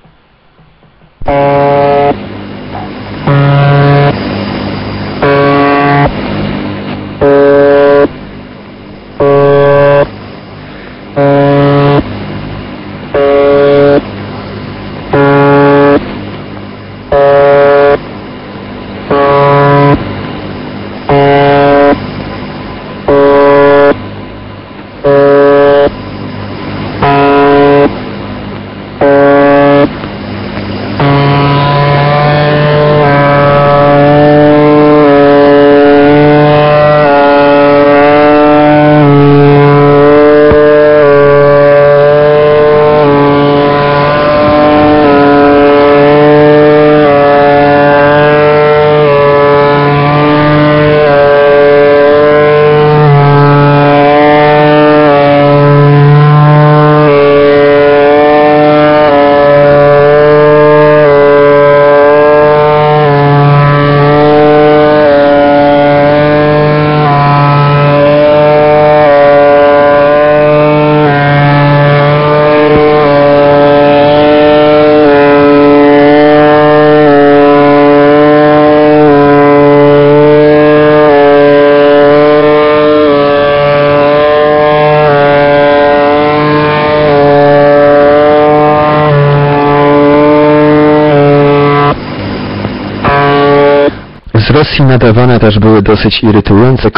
[95.07, 96.91] Nadawane też były dosyć irytujące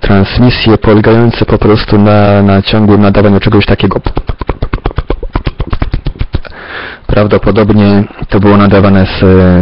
[0.00, 4.00] transmisje polegające po prostu na, na ciągłym nadawaniu czegoś takiego.
[7.06, 9.20] Prawdopodobnie to było nadawane z,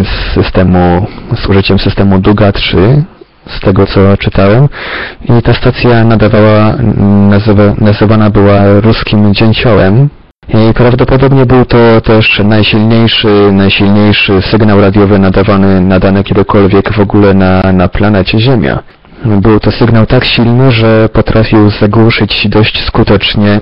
[0.08, 3.04] z systemu, z użyciem systemu Duga 3,
[3.46, 4.68] z tego co czytałem.
[5.38, 6.74] I ta stacja nadawała,
[7.28, 10.08] nazywa, nazywana była ruskim dzięciołem.
[10.74, 17.88] Prawdopodobnie był to też najsilniejszy, najsilniejszy sygnał radiowy nadawany, nadany kiedykolwiek w ogóle na, na
[17.88, 18.78] planecie Ziemia.
[19.24, 23.60] Był to sygnał tak silny, że potrafił zagłuszyć dość skutecznie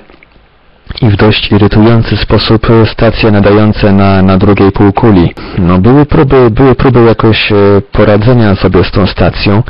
[1.02, 5.34] i w dość irytujący sposób stacje nadające na, na drugiej półkuli.
[5.58, 7.56] No, były próby, były próby jakoś e,
[7.92, 9.62] poradzenia sobie z tą stacją.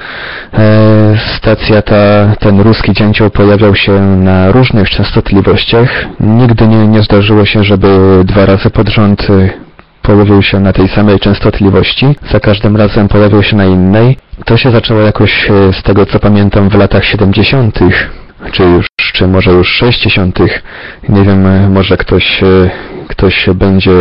[0.54, 6.06] E, stacja ta, ten ruski dzięcioł pojawiał się na różnych częstotliwościach.
[6.20, 7.88] Nigdy nie, nie zdarzyło się, żeby
[8.24, 9.48] dwa razy pod rząd e,
[10.02, 12.16] pojawił się na tej samej częstotliwości.
[12.30, 14.16] Za każdym razem pojawił się na innej.
[14.44, 17.78] To się zaczęło jakoś, e, z tego co pamiętam, w latach 70
[18.52, 20.38] czy już, czy może już 60.
[21.08, 22.70] Nie wiem, e, może ktoś, e,
[23.08, 23.92] ktoś będzie,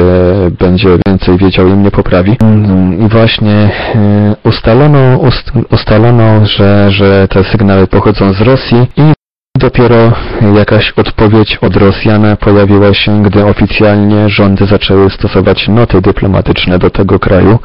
[0.60, 2.38] będzie więcej wiedział i mnie poprawi.
[2.41, 9.14] Mm, I właśnie e, ustalono, ust, ustalono, że, że te sygnały pochodzą z Rosji i
[9.58, 10.12] dopiero
[10.56, 17.20] jakaś odpowiedź od Rosjan pojawiła się, gdy oficjalnie rządy zaczęły stosować noty dyplomatyczne do tego
[17.20, 17.60] kraju.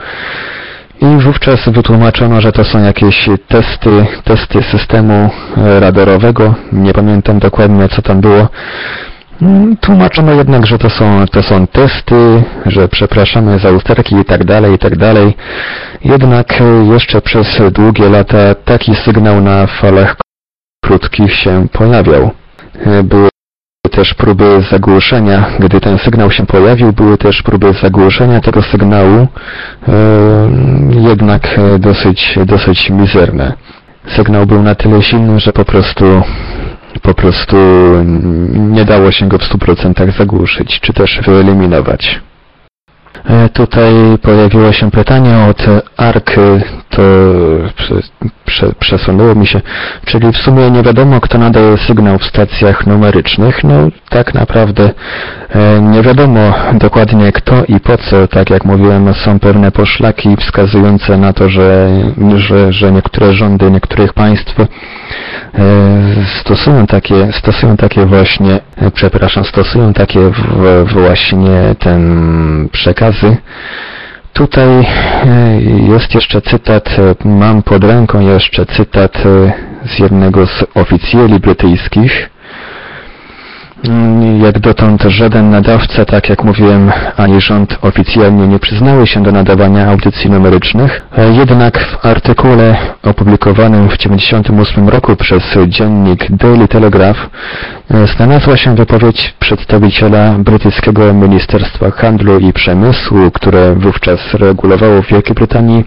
[1.01, 6.55] I wówczas wytłumaczono, że to są jakieś testy, testy systemu e, radarowego.
[6.73, 8.49] Nie pamiętam dokładnie co tam było.
[9.43, 14.45] Mm, Tłumaczono jednak, że to są, to są testy, że przepraszamy za usterki i tak
[14.45, 15.37] dalej, i tak dalej.
[16.05, 20.17] Jednak e, jeszcze przez długie lata taki sygnał na falach
[20.85, 22.31] krótkich się pojawiał.
[22.87, 23.03] E,
[23.91, 29.29] też próby zagłuszenia, gdy ten sygnał się pojawił, były też próby zagłuszenia tego sygnału, e,
[30.91, 33.53] jednak e, dosyć, dosyć mizerne.
[34.07, 36.23] Sygnał był na tyle silny, że po prostu
[37.03, 37.57] po prostu
[38.55, 42.21] nie dało się go w 100% zagłuszyć, czy też wyeliminować.
[43.25, 43.93] E, Tutaj
[44.23, 45.67] pojawiło się pytanie od
[45.97, 46.31] ARK,
[46.91, 47.03] to
[47.77, 47.95] prze,
[48.45, 49.61] prze, przesunęło mi się,
[50.05, 54.91] czyli w sumie nie wiadomo kto nadaje sygnał w stacjach numerycznych, no tak naprawdę
[55.51, 61.17] e, nie wiadomo dokładnie kto i po co, tak jak mówiłem są pewne poszlaki wskazujące
[61.17, 61.89] na to, że,
[62.37, 64.67] że, że niektóre rządy niektórych państw e,
[66.41, 68.61] stosują takie, stosują takie właśnie,
[68.95, 70.21] przepraszam, stosują takie
[70.87, 72.69] właśnie ten
[74.33, 74.87] Tutaj e,
[75.89, 79.53] jest jeszcze cytat, e, mam pod ręką jeszcze cytat e,
[79.89, 82.31] z jednego z oficjeli brytyjskich.
[84.43, 89.89] Jak dotąd żaden nadawca, tak jak mówiłem, ani rząd oficjalnie nie przyznały się do nadawania
[89.89, 91.01] audycji numerycznych.
[91.33, 97.31] Jednak w artykule opublikowanym w 1998 roku przez dziennik Daily Telegraph
[97.91, 105.35] e, znalazła się wypowiedź przedstawiciela brytyjskiego Ministerstwa Handlu i Przemysłu, które wówczas regulowało w Wielkiej
[105.35, 105.85] Brytanii